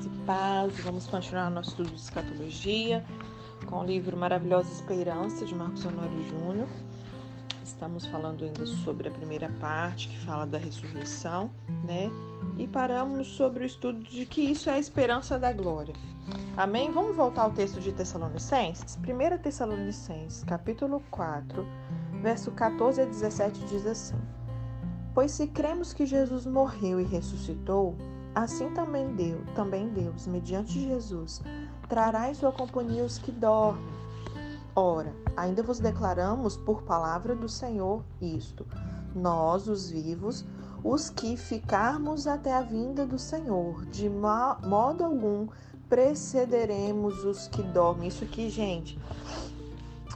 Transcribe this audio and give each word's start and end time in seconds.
graça 0.00 0.06
e 0.06 0.26
paz. 0.26 0.80
Vamos 0.80 1.06
continuar 1.06 1.50
nosso 1.50 1.70
estudo 1.70 1.90
de 1.90 2.00
escatologia 2.00 3.04
com 3.66 3.80
o 3.80 3.84
livro 3.84 4.16
Maravilhosa 4.16 4.70
Esperança 4.72 5.44
de 5.44 5.54
Marcos 5.54 5.84
Honório 5.84 6.22
Júnior. 6.28 6.68
Estamos 7.62 8.06
falando 8.06 8.44
ainda 8.44 8.64
sobre 8.66 9.08
a 9.08 9.10
primeira 9.10 9.50
parte 9.60 10.08
que 10.08 10.18
fala 10.20 10.46
da 10.46 10.58
ressurreição, 10.58 11.50
né? 11.84 12.10
E 12.58 12.66
paramos 12.66 13.28
sobre 13.28 13.64
o 13.64 13.66
estudo 13.66 14.00
de 14.00 14.24
que 14.26 14.40
isso 14.40 14.70
é 14.70 14.74
a 14.74 14.78
esperança 14.78 15.38
da 15.38 15.52
glória. 15.52 15.94
Amém? 16.56 16.90
Vamos 16.90 17.16
voltar 17.16 17.42
ao 17.42 17.50
texto 17.50 17.80
de 17.80 17.92
Tessalonicenses? 17.92 18.96
1 18.96 19.38
Tessalonicenses, 19.42 20.44
capítulo 20.44 21.02
4, 21.10 21.66
verso 22.22 22.50
14 22.52 23.02
a 23.02 23.04
17 23.04 23.60
diz 23.66 23.86
assim: 23.86 24.16
Pois 25.14 25.32
se 25.32 25.46
cremos 25.46 25.92
que 25.92 26.06
Jesus 26.06 26.46
morreu 26.46 27.00
e 27.00 27.04
ressuscitou, 27.04 27.96
assim 28.34 28.70
também 28.70 29.14
Deus, 29.14 29.42
também 29.54 29.88
Deus, 29.88 30.26
mediante 30.26 30.80
Jesus, 30.80 31.42
trará 31.88 32.30
em 32.30 32.34
sua 32.34 32.52
companhia 32.52 33.04
os 33.04 33.18
que 33.18 33.32
dormem. 33.32 34.00
Ora, 34.74 35.14
ainda 35.36 35.62
vos 35.62 35.80
declaramos 35.80 36.56
por 36.56 36.82
palavra 36.82 37.34
do 37.34 37.48
Senhor 37.48 38.04
isto: 38.20 38.66
nós, 39.14 39.66
os 39.68 39.90
vivos, 39.90 40.44
os 40.84 41.10
que 41.10 41.36
ficarmos 41.36 42.26
até 42.26 42.54
a 42.54 42.62
vinda 42.62 43.04
do 43.04 43.18
Senhor, 43.18 43.84
de 43.86 44.08
modo 44.08 45.04
algum 45.04 45.48
precederemos 45.88 47.24
os 47.24 47.48
que 47.48 47.62
dormem. 47.62 48.08
Isso 48.08 48.22
aqui, 48.22 48.48
gente, 48.48 48.96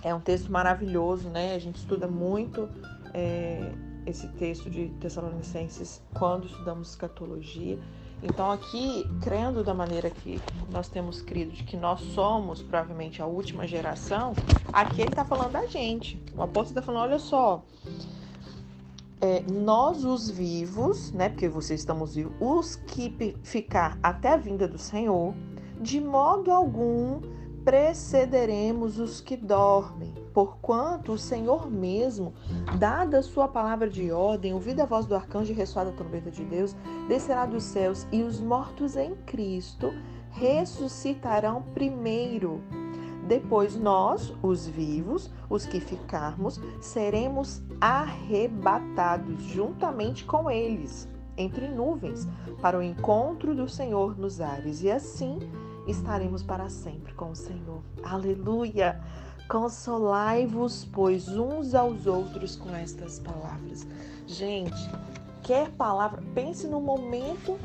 é 0.02 0.14
um 0.14 0.20
texto 0.20 0.52
maravilhoso, 0.52 1.28
né? 1.28 1.54
A 1.54 1.58
gente 1.58 1.76
estuda 1.76 2.06
muito. 2.06 2.68
É 3.12 3.72
esse 4.06 4.28
texto 4.28 4.68
de 4.68 4.88
Tessalonicenses 5.00 6.02
quando 6.12 6.46
estudamos 6.46 6.90
escatologia. 6.90 7.78
Então, 8.24 8.50
aqui, 8.50 9.04
crendo 9.20 9.62
da 9.62 9.74
maneira 9.74 10.08
que 10.08 10.40
nós 10.70 10.88
temos 10.88 11.20
crido, 11.20 11.52
de 11.52 11.62
que 11.62 11.76
nós 11.76 12.00
somos 12.00 12.62
provavelmente 12.62 13.20
a 13.20 13.26
última 13.26 13.66
geração, 13.66 14.32
aqui 14.72 15.02
ele 15.02 15.10
está 15.10 15.26
falando 15.26 15.52
da 15.52 15.66
gente. 15.66 16.18
O 16.34 16.42
apóstolo 16.42 16.78
está 16.78 16.82
falando: 16.82 17.02
olha 17.02 17.18
só, 17.18 17.62
é, 19.20 19.42
nós 19.42 20.04
os 20.04 20.30
vivos, 20.30 21.12
né? 21.12 21.28
Porque 21.28 21.48
vocês 21.48 21.80
estamos 21.80 22.14
vivos, 22.14 22.32
os 22.40 22.76
que 22.76 23.36
ficar 23.42 23.98
até 24.02 24.30
a 24.30 24.36
vinda 24.38 24.66
do 24.66 24.78
Senhor, 24.78 25.34
de 25.82 26.00
modo 26.00 26.50
algum 26.50 27.20
precederemos 27.62 28.98
os 28.98 29.20
que 29.20 29.36
dormem, 29.36 30.14
porquanto 30.34 31.12
o 31.12 31.18
Senhor 31.18 31.70
mesmo, 31.70 32.34
dada 32.76 33.20
a 33.20 33.22
sua 33.22 33.46
palavra 33.46 33.88
de 33.88 34.10
ordem, 34.10 34.52
ouvida 34.52 34.82
a 34.82 34.86
voz 34.86 35.06
do 35.06 35.14
arcanjo 35.14 35.52
e 35.52 35.54
ressoada 35.54 35.90
a 35.90 35.92
trombeta 35.94 36.30
de 36.30 36.44
Deus, 36.44 36.76
descerá 37.08 37.46
dos 37.46 37.62
céus 37.62 38.04
e 38.10 38.22
os 38.22 38.40
mortos 38.40 38.96
em 38.96 39.14
Cristo 39.24 39.94
ressuscitarão 40.32 41.62
primeiro. 41.72 42.60
Depois 43.28 43.76
nós, 43.76 44.34
os 44.42 44.66
vivos, 44.66 45.30
os 45.48 45.64
que 45.64 45.80
ficarmos, 45.80 46.60
seremos 46.80 47.62
arrebatados 47.80 49.40
juntamente 49.44 50.24
com 50.24 50.50
eles, 50.50 51.08
entre 51.36 51.68
nuvens, 51.68 52.28
para 52.60 52.76
o 52.76 52.82
encontro 52.82 53.54
do 53.54 53.68
Senhor 53.68 54.18
nos 54.18 54.40
ares, 54.40 54.82
e 54.82 54.90
assim 54.90 55.38
estaremos 55.86 56.42
para 56.42 56.68
sempre 56.68 57.14
com 57.14 57.30
o 57.30 57.36
Senhor. 57.36 57.82
Aleluia! 58.02 59.00
Consolai-vos, 59.48 60.86
pois, 60.86 61.28
uns 61.28 61.74
aos 61.74 62.06
outros 62.06 62.56
com 62.56 62.74
estas 62.74 63.18
palavras. 63.18 63.86
Gente, 64.26 64.90
quer 65.42 65.70
palavra? 65.72 66.22
Pense 66.34 66.66
no 66.66 66.80
momento 66.80 67.58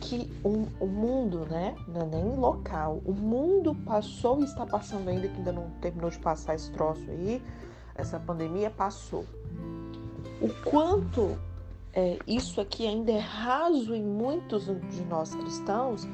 que 0.00 0.30
o, 0.44 0.66
o 0.80 0.86
mundo, 0.86 1.46
né? 1.46 1.74
Não 1.88 2.02
é 2.02 2.06
nem 2.06 2.36
local, 2.36 3.00
o 3.04 3.12
mundo 3.12 3.74
passou 3.84 4.40
e 4.40 4.44
está 4.44 4.66
passando 4.66 5.08
ainda, 5.08 5.28
que 5.28 5.36
ainda 5.36 5.52
não 5.52 5.70
terminou 5.80 6.10
de 6.10 6.18
passar 6.18 6.54
esse 6.54 6.70
troço 6.72 7.02
aí, 7.08 7.42
essa 7.94 8.18
pandemia 8.18 8.70
passou. 8.70 9.24
O 10.40 10.48
quanto 10.68 11.38
é, 11.92 12.18
isso 12.26 12.60
aqui 12.60 12.86
ainda 12.86 13.10
é 13.10 13.18
raso 13.18 13.94
em 13.94 14.02
muitos 14.02 14.66
de 14.66 15.02
nós 15.04 15.34
cristãos, 15.34 16.06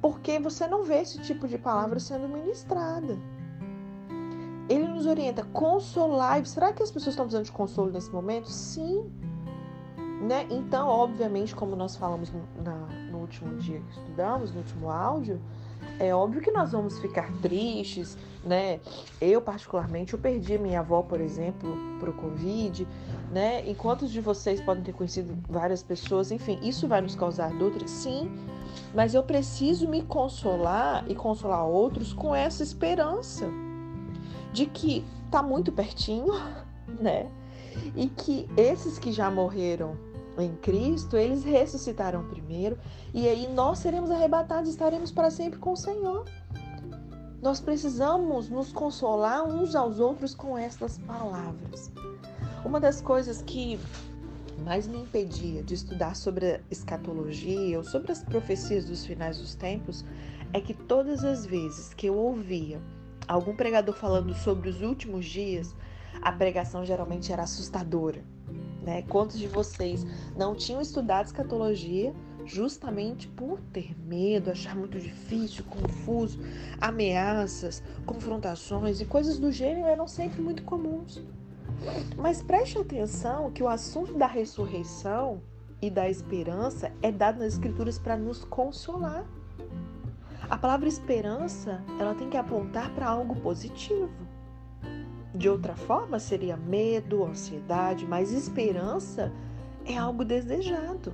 porque 0.00 0.38
você 0.38 0.66
não 0.66 0.82
vê 0.82 1.02
esse 1.02 1.20
tipo 1.20 1.46
de 1.46 1.58
palavra 1.58 2.00
sendo 2.00 2.28
ministrada. 2.28 3.18
Ele 4.68 4.86
nos 4.86 5.06
orienta, 5.06 5.44
consolar. 5.44 6.44
Será 6.44 6.72
que 6.72 6.82
as 6.82 6.90
pessoas 6.90 7.14
estão 7.14 7.24
precisando 7.24 7.46
de 7.46 7.52
consolo 7.52 7.90
nesse 7.90 8.10
momento? 8.10 8.48
Sim. 8.50 9.10
Né? 10.20 10.46
Então, 10.50 10.88
obviamente, 10.88 11.54
como 11.54 11.74
nós 11.74 11.96
falamos 11.96 12.30
no, 12.30 12.42
na, 12.62 12.74
no 13.10 13.18
último 13.18 13.56
dia 13.56 13.80
que 13.80 13.98
estudamos, 13.98 14.52
no 14.52 14.58
último 14.58 14.90
áudio, 14.90 15.40
é 15.98 16.14
óbvio 16.14 16.42
que 16.42 16.50
nós 16.50 16.72
vamos 16.72 16.98
ficar 16.98 17.32
tristes, 17.40 18.16
né? 18.44 18.80
Eu, 19.20 19.40
particularmente, 19.40 20.12
eu 20.12 20.18
perdi 20.18 20.58
minha 20.58 20.80
avó, 20.80 21.02
por 21.02 21.20
exemplo, 21.20 21.76
para 21.98 22.10
o 22.10 22.12
Covid, 22.12 22.86
né? 23.32 23.68
Enquanto 23.68 24.06
de 24.06 24.20
vocês 24.20 24.60
podem 24.60 24.82
ter 24.82 24.92
conhecido 24.92 25.36
várias 25.48 25.82
pessoas, 25.82 26.30
enfim, 26.30 26.58
isso 26.62 26.86
vai 26.86 27.00
nos 27.00 27.14
causar 27.14 27.50
dor, 27.52 27.72
sim, 27.86 28.30
mas 28.94 29.14
eu 29.14 29.22
preciso 29.22 29.88
me 29.88 30.02
consolar 30.02 31.04
e 31.08 31.14
consolar 31.14 31.64
outros 31.64 32.12
com 32.12 32.34
essa 32.34 32.62
esperança 32.62 33.46
de 34.52 34.66
que 34.66 35.04
tá 35.30 35.42
muito 35.42 35.72
pertinho, 35.72 36.32
né? 37.00 37.30
E 37.94 38.08
que 38.08 38.48
esses 38.56 38.98
que 38.98 39.12
já 39.12 39.30
morreram 39.30 39.96
em 40.38 40.54
Cristo, 40.56 41.16
eles 41.16 41.44
ressuscitarão 41.44 42.24
primeiro 42.28 42.78
e 43.12 43.28
aí 43.28 43.48
nós 43.52 43.78
seremos 43.78 44.10
arrebatados, 44.10 44.70
estaremos 44.70 45.10
para 45.10 45.30
sempre 45.30 45.58
com 45.58 45.72
o 45.72 45.76
Senhor. 45.76 46.24
Nós 47.42 47.60
precisamos 47.60 48.48
nos 48.48 48.72
consolar 48.72 49.44
uns 49.44 49.74
aos 49.74 50.00
outros 50.00 50.34
com 50.34 50.58
estas 50.58 50.98
palavras. 50.98 51.90
Uma 52.64 52.80
das 52.80 53.00
coisas 53.00 53.42
que 53.42 53.78
mais 54.64 54.88
me 54.88 54.98
impedia 54.98 55.62
de 55.62 55.74
estudar 55.74 56.16
sobre 56.16 56.56
a 56.56 56.60
escatologia 56.70 57.78
ou 57.78 57.84
sobre 57.84 58.10
as 58.10 58.22
profecias 58.22 58.86
dos 58.86 59.06
finais 59.06 59.38
dos 59.38 59.54
tempos 59.54 60.04
é 60.52 60.60
que 60.60 60.74
todas 60.74 61.24
as 61.24 61.46
vezes 61.46 61.94
que 61.94 62.08
eu 62.08 62.16
ouvia 62.16 62.80
algum 63.28 63.54
pregador 63.54 63.94
falando 63.94 64.34
sobre 64.34 64.68
os 64.68 64.80
últimos 64.80 65.26
dias, 65.26 65.76
a 66.22 66.32
pregação 66.32 66.84
geralmente 66.84 67.32
era 67.32 67.42
assustadora. 67.42 68.24
Né? 68.82 69.02
Quantos 69.02 69.38
de 69.38 69.46
vocês 69.46 70.04
não 70.36 70.54
tinham 70.54 70.80
estudado 70.80 71.26
escatologia 71.26 72.14
justamente 72.46 73.28
por 73.28 73.60
ter 73.72 73.94
medo, 74.00 74.50
achar 74.50 74.74
muito 74.74 74.98
difícil, 74.98 75.62
confuso, 75.64 76.40
ameaças, 76.80 77.82
confrontações 78.06 79.00
e 79.00 79.04
coisas 79.04 79.38
do 79.38 79.52
gênero 79.52 79.86
eram 79.86 80.08
sempre 80.08 80.40
muito 80.40 80.62
comuns. 80.62 81.22
Mas 82.16 82.42
preste 82.42 82.78
atenção 82.78 83.52
que 83.52 83.62
o 83.62 83.68
assunto 83.68 84.14
da 84.14 84.26
ressurreição 84.26 85.42
e 85.80 85.90
da 85.90 86.08
esperança 86.08 86.90
é 87.02 87.12
dado 87.12 87.38
nas 87.38 87.52
escrituras 87.52 87.98
para 87.98 88.16
nos 88.16 88.44
consolar. 88.44 89.24
A 90.50 90.56
palavra 90.56 90.88
esperança, 90.88 91.82
ela 92.00 92.14
tem 92.14 92.30
que 92.30 92.36
apontar 92.36 92.90
para 92.94 93.06
algo 93.06 93.36
positivo. 93.36 94.08
De 95.34 95.46
outra 95.46 95.76
forma, 95.76 96.18
seria 96.18 96.56
medo, 96.56 97.22
ansiedade, 97.24 98.06
mas 98.06 98.32
esperança 98.32 99.30
é 99.84 99.96
algo 99.96 100.24
desejado. 100.24 101.12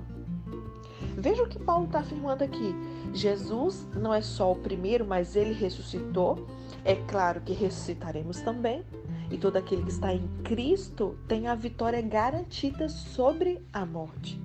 Veja 1.17 1.43
o 1.43 1.49
que 1.49 1.59
Paulo 1.59 1.85
está 1.85 1.99
afirmando 1.99 2.45
aqui. 2.45 2.73
Jesus 3.13 3.85
não 3.93 4.13
é 4.13 4.21
só 4.21 4.53
o 4.53 4.55
primeiro, 4.55 5.05
mas 5.05 5.35
ele 5.35 5.53
ressuscitou. 5.53 6.47
É 6.85 6.95
claro 6.95 7.41
que 7.41 7.51
ressuscitaremos 7.51 8.39
também. 8.39 8.85
E 9.29 9.37
todo 9.37 9.57
aquele 9.57 9.83
que 9.83 9.91
está 9.91 10.13
em 10.13 10.27
Cristo 10.43 11.17
tem 11.27 11.47
a 11.47 11.55
vitória 11.55 12.01
garantida 12.01 12.87
sobre 12.87 13.61
a 13.73 13.85
morte. 13.85 14.41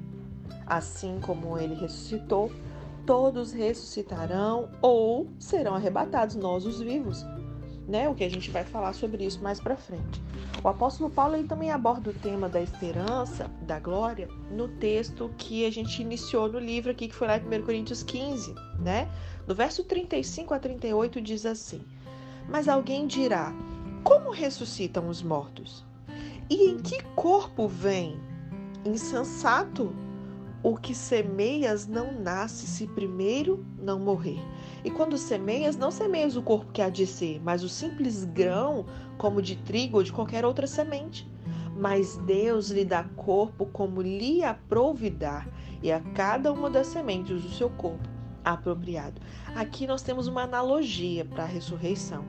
Assim 0.67 1.21
como 1.21 1.57
ele 1.59 1.75
ressuscitou, 1.75 2.51
todos 3.11 3.51
ressuscitarão 3.51 4.69
ou 4.81 5.27
serão 5.37 5.75
arrebatados, 5.75 6.37
nós 6.37 6.65
os 6.65 6.81
vivos. 6.81 7.27
Né? 7.89 8.09
O 8.09 8.15
que 8.15 8.23
a 8.23 8.29
gente 8.29 8.53
vai 8.53 8.63
falar 8.63 8.93
sobre 8.93 9.25
isso 9.25 9.43
mais 9.43 9.59
para 9.59 9.77
frente. 9.77 10.23
O 10.63 10.69
apóstolo 10.69 11.11
Paulo 11.11 11.35
ele 11.35 11.49
também 11.49 11.73
aborda 11.73 12.11
o 12.11 12.15
tema 12.15 12.49
da 12.49 12.63
esperança, 12.63 13.51
da 13.63 13.81
glória, 13.81 14.29
no 14.53 14.69
texto 14.69 15.29
que 15.37 15.67
a 15.67 15.73
gente 15.73 16.01
iniciou 16.01 16.49
no 16.53 16.61
livro 16.61 16.93
aqui, 16.93 17.09
que 17.09 17.15
foi 17.17 17.27
lá 17.27 17.37
em 17.37 17.43
1 17.43 17.65
Coríntios 17.65 18.05
15, 18.05 18.55
né? 18.79 19.11
No 19.45 19.57
verso 19.57 19.83
35 19.83 20.55
a 20.55 20.61
38 20.61 21.21
diz 21.21 21.45
assim: 21.45 21.83
Mas 22.49 22.69
alguém 22.69 23.09
dirá: 23.09 23.53
como 24.05 24.31
ressuscitam 24.31 25.09
os 25.09 25.21
mortos? 25.21 25.85
E 26.49 26.71
em 26.71 26.79
que 26.79 27.03
corpo 27.17 27.67
vem? 27.67 28.21
Insensato! 28.85 29.93
O 30.63 30.77
que 30.77 30.95
semeias 30.95 31.87
não 31.87 32.13
nasce 32.13 32.67
se 32.67 32.87
primeiro 32.87 33.65
não 33.79 33.99
morrer. 33.99 34.39
E 34.85 34.91
quando 34.91 35.17
semeias, 35.17 35.75
não 35.75 35.91
semeias 35.91 36.37
o 36.37 36.43
corpo 36.43 36.71
que 36.71 36.83
há 36.83 36.91
de 36.91 37.07
ser, 37.07 37.41
mas 37.43 37.63
o 37.63 37.69
simples 37.69 38.25
grão, 38.25 38.85
como 39.17 39.41
de 39.41 39.57
trigo 39.57 39.97
ou 39.97 40.03
de 40.03 40.13
qualquer 40.13 40.45
outra 40.45 40.67
semente. 40.67 41.27
Mas 41.75 42.19
Deus 42.19 42.71
lhe 42.71 42.85
dá 42.85 43.05
corpo 43.17 43.65
como 43.65 44.03
lhe 44.03 44.45
aprouvidar, 44.45 45.49
e 45.83 45.91
a 45.91 46.01
cada 46.01 46.53
uma 46.53 46.69
das 46.69 46.89
sementes 46.89 47.43
o 47.43 47.49
seu 47.49 47.71
corpo, 47.71 48.07
apropriado. 48.45 49.19
Aqui 49.55 49.87
nós 49.87 50.03
temos 50.03 50.27
uma 50.27 50.43
analogia 50.43 51.25
para 51.25 51.45
a 51.45 51.47
ressurreição. 51.47 52.23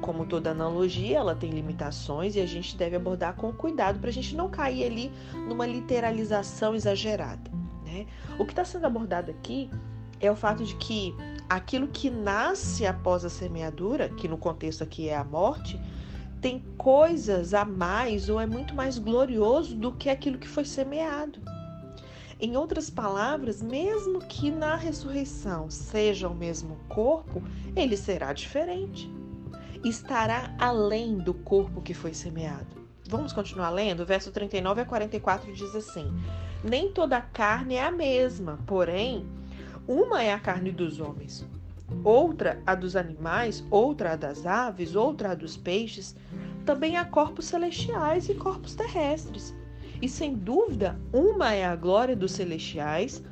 Como 0.00 0.26
toda 0.26 0.50
analogia, 0.50 1.18
ela 1.18 1.34
tem 1.34 1.50
limitações 1.50 2.36
e 2.36 2.40
a 2.40 2.46
gente 2.46 2.76
deve 2.76 2.94
abordar 2.94 3.34
com 3.34 3.52
cuidado 3.52 3.98
para 3.98 4.10
a 4.10 4.12
gente 4.12 4.36
não 4.36 4.48
cair 4.48 4.84
ali 4.84 5.12
numa 5.48 5.66
literalização 5.66 6.74
exagerada. 6.74 7.55
Né? 7.96 8.06
O 8.38 8.44
que 8.44 8.52
está 8.52 8.64
sendo 8.64 8.86
abordado 8.86 9.30
aqui 9.30 9.70
é 10.20 10.30
o 10.30 10.36
fato 10.36 10.64
de 10.64 10.74
que 10.76 11.14
aquilo 11.48 11.88
que 11.88 12.10
nasce 12.10 12.86
após 12.86 13.24
a 13.24 13.30
semeadura, 13.30 14.08
que 14.08 14.28
no 14.28 14.36
contexto 14.36 14.82
aqui 14.82 15.08
é 15.08 15.16
a 15.16 15.24
morte, 15.24 15.80
tem 16.40 16.62
coisas 16.76 17.54
a 17.54 17.64
mais 17.64 18.28
ou 18.28 18.40
é 18.40 18.46
muito 18.46 18.74
mais 18.74 18.98
glorioso 18.98 19.74
do 19.74 19.92
que 19.92 20.08
aquilo 20.08 20.38
que 20.38 20.48
foi 20.48 20.64
semeado. 20.64 21.40
Em 22.38 22.56
outras 22.56 22.90
palavras, 22.90 23.62
mesmo 23.62 24.18
que 24.20 24.50
na 24.50 24.76
ressurreição 24.76 25.70
seja 25.70 26.28
o 26.28 26.34
mesmo 26.34 26.76
corpo, 26.88 27.42
ele 27.74 27.96
será 27.96 28.32
diferente. 28.34 29.10
Estará 29.82 30.54
além 30.58 31.16
do 31.16 31.32
corpo 31.32 31.80
que 31.80 31.94
foi 31.94 32.12
semeado. 32.12 32.76
Vamos 33.08 33.32
continuar 33.32 33.70
lendo? 33.70 34.02
O 34.02 34.06
verso 34.06 34.30
39 34.30 34.82
a 34.82 34.84
44 34.84 35.52
diz 35.54 35.74
assim: 35.74 36.12
Nem 36.68 36.90
toda 36.90 37.20
carne 37.20 37.76
é 37.76 37.84
a 37.84 37.92
mesma, 37.92 38.58
porém, 38.66 39.24
uma 39.86 40.20
é 40.20 40.32
a 40.32 40.40
carne 40.40 40.72
dos 40.72 40.98
homens, 40.98 41.46
outra 42.02 42.60
a 42.66 42.74
dos 42.74 42.96
animais, 42.96 43.64
outra 43.70 44.14
a 44.14 44.16
das 44.16 44.44
aves, 44.44 44.96
outra 44.96 45.30
a 45.30 45.34
dos 45.36 45.56
peixes. 45.56 46.16
Também 46.64 46.96
há 46.96 47.04
corpos 47.04 47.44
celestiais 47.46 48.28
e 48.28 48.34
corpos 48.34 48.74
terrestres. 48.74 49.54
E 50.02 50.08
sem 50.08 50.34
dúvida, 50.34 50.98
uma 51.12 51.54
é 51.54 51.64
a 51.64 51.76
glória 51.76 52.16
dos 52.16 52.32
celestiais 52.32 53.22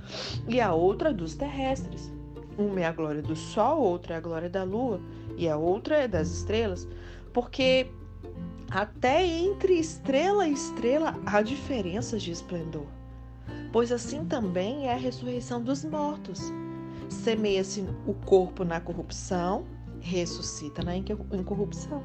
e 0.47 0.61
a 0.61 0.73
outra 0.73 1.13
dos 1.13 1.35
terrestres. 1.35 2.13
Uma 2.57 2.83
é 2.83 2.85
a 2.85 2.93
glória 2.93 3.21
do 3.21 3.35
sol, 3.35 3.83
outra 3.83 4.15
é 4.15 4.17
a 4.17 4.21
glória 4.21 4.49
da 4.49 4.63
lua 4.63 5.01
e 5.37 5.49
a 5.49 5.57
outra 5.57 5.97
é 5.97 6.07
das 6.07 6.31
estrelas, 6.31 6.87
porque 7.33 7.89
até 8.71 9.27
entre 9.27 9.75
estrela 9.75 10.47
e 10.47 10.53
estrela 10.53 11.19
há 11.27 11.43
diferenças 11.43 12.23
de 12.23 12.31
esplendor. 12.31 12.87
Pois 13.75 13.91
assim 13.91 14.25
também 14.25 14.87
é 14.87 14.93
a 14.93 14.97
ressurreição 14.97 15.61
dos 15.61 15.85
mortos. 15.85 16.41
Semeia-se 17.09 17.85
o 18.07 18.15
corpo 18.15 18.65
na 18.65 18.81
corrupção, 18.81 19.65
ressuscita 19.99 20.81
na 20.81 20.97
incorrupção. 20.97 22.01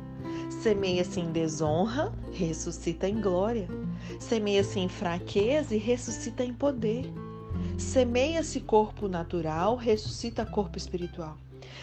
Semeia-se 0.63 1.19
em 1.19 1.31
desonra, 1.31 2.12
ressuscita 2.31 3.07
em 3.07 3.21
glória. 3.21 3.68
Semeia-se 4.19 4.80
em 4.80 4.89
fraqueza 4.89 5.75
e 5.75 5.77
ressuscita 5.77 6.44
em 6.44 6.56
poder. 6.56 7.06
Semeia-se 7.77 8.62
corpo 8.62 9.07
natural, 9.07 9.75
ressuscita 9.75 10.48
corpo 10.48 10.75
espiritual. 10.75 11.38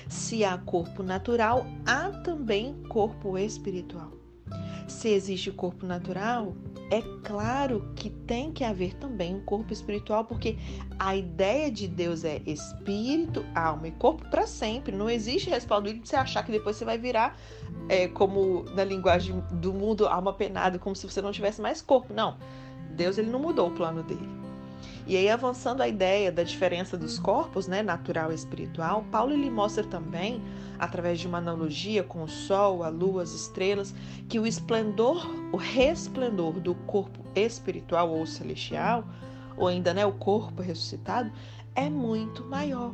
Se 0.08 0.44
há 0.44 0.58
corpo 0.58 1.04
natural, 1.04 1.64
há 1.86 2.10
também 2.24 2.74
corpo 2.88 3.38
espiritual. 3.38 4.10
Se 4.88 5.10
existe 5.10 5.52
corpo 5.52 5.86
natural, 5.86 6.56
é 6.90 7.02
claro 7.24 7.90
que 7.96 8.10
tem 8.10 8.52
que 8.52 8.62
haver 8.62 8.94
também 8.94 9.34
um 9.34 9.40
corpo 9.40 9.72
espiritual, 9.72 10.24
porque 10.24 10.56
a 10.98 11.16
ideia 11.16 11.70
de 11.70 11.88
Deus 11.88 12.24
é 12.24 12.40
espírito, 12.46 13.44
alma 13.54 13.88
e 13.88 13.90
corpo 13.92 14.24
para 14.30 14.46
sempre. 14.46 14.94
Não 14.94 15.10
existe 15.10 15.50
respaldo 15.50 15.92
de 15.92 16.06
você 16.06 16.16
achar 16.16 16.44
que 16.44 16.52
depois 16.52 16.76
você 16.76 16.84
vai 16.84 16.96
virar, 16.96 17.36
é, 17.88 18.06
como 18.06 18.64
na 18.74 18.84
linguagem 18.84 19.42
do 19.50 19.72
mundo, 19.72 20.06
alma 20.06 20.32
penada, 20.32 20.78
como 20.78 20.94
se 20.94 21.08
você 21.08 21.20
não 21.20 21.32
tivesse 21.32 21.60
mais 21.60 21.82
corpo. 21.82 22.12
Não. 22.14 22.36
Deus 22.92 23.18
ele 23.18 23.30
não 23.30 23.40
mudou 23.40 23.68
o 23.68 23.72
plano 23.72 24.02
dele. 24.02 24.45
E 25.06 25.16
aí, 25.16 25.30
avançando 25.30 25.82
a 25.82 25.88
ideia 25.88 26.32
da 26.32 26.42
diferença 26.42 26.96
dos 26.96 27.16
corpos, 27.16 27.68
né, 27.68 27.80
natural 27.80 28.32
e 28.32 28.34
espiritual, 28.34 29.04
Paulo 29.08 29.32
ele 29.32 29.48
mostra 29.48 29.84
também, 29.84 30.42
através 30.80 31.20
de 31.20 31.28
uma 31.28 31.38
analogia 31.38 32.02
com 32.02 32.24
o 32.24 32.28
sol, 32.28 32.82
a 32.82 32.88
lua, 32.88 33.22
as 33.22 33.30
estrelas, 33.30 33.94
que 34.28 34.40
o 34.40 34.46
esplendor, 34.46 35.24
o 35.52 35.56
resplendor 35.56 36.54
do 36.54 36.74
corpo 36.74 37.24
espiritual 37.36 38.10
ou 38.10 38.26
celestial, 38.26 39.04
ou 39.56 39.68
ainda 39.68 39.94
né, 39.94 40.04
o 40.04 40.12
corpo 40.12 40.60
ressuscitado, 40.60 41.30
é 41.76 41.88
muito 41.88 42.44
maior. 42.44 42.92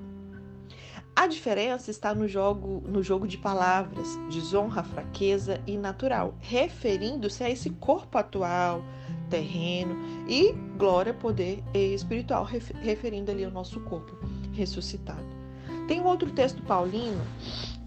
A 1.15 1.26
diferença 1.26 1.91
está 1.91 2.15
no 2.15 2.26
jogo, 2.26 2.82
no 2.87 3.03
jogo 3.03 3.29
de 3.29 3.37
palavras, 3.37 4.19
desonra, 4.31 4.82
fraqueza 4.82 5.61
e 5.67 5.76
natural, 5.76 6.35
referindo-se 6.41 7.44
a 7.44 7.50
esse 7.50 7.69
corpo 7.69 8.17
atual, 8.17 8.82
terreno 9.32 9.96
e 10.29 10.52
glória, 10.76 11.14
poder 11.14 11.64
espiritual, 11.73 12.44
referindo 12.44 13.31
ali 13.31 13.43
ao 13.44 13.50
nosso 13.50 13.81
corpo 13.81 14.14
ressuscitado. 14.52 15.25
Tem 15.88 16.00
um 16.00 16.05
outro 16.05 16.31
texto 16.31 16.62
paulino 16.62 17.25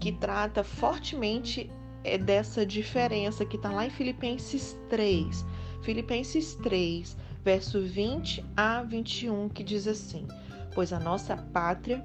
que 0.00 0.10
trata 0.10 0.64
fortemente 0.64 1.70
é, 2.02 2.18
dessa 2.18 2.66
diferença 2.66 3.44
que 3.44 3.54
está 3.54 3.70
lá 3.70 3.86
em 3.86 3.90
Filipenses 3.90 4.76
3. 4.90 5.46
Filipenses 5.82 6.54
3, 6.56 7.16
verso 7.44 7.80
20 7.80 8.44
a 8.56 8.82
21, 8.82 9.48
que 9.48 9.62
diz 9.62 9.86
assim: 9.86 10.26
Pois 10.74 10.92
a 10.92 10.98
nossa 10.98 11.36
pátria 11.36 12.04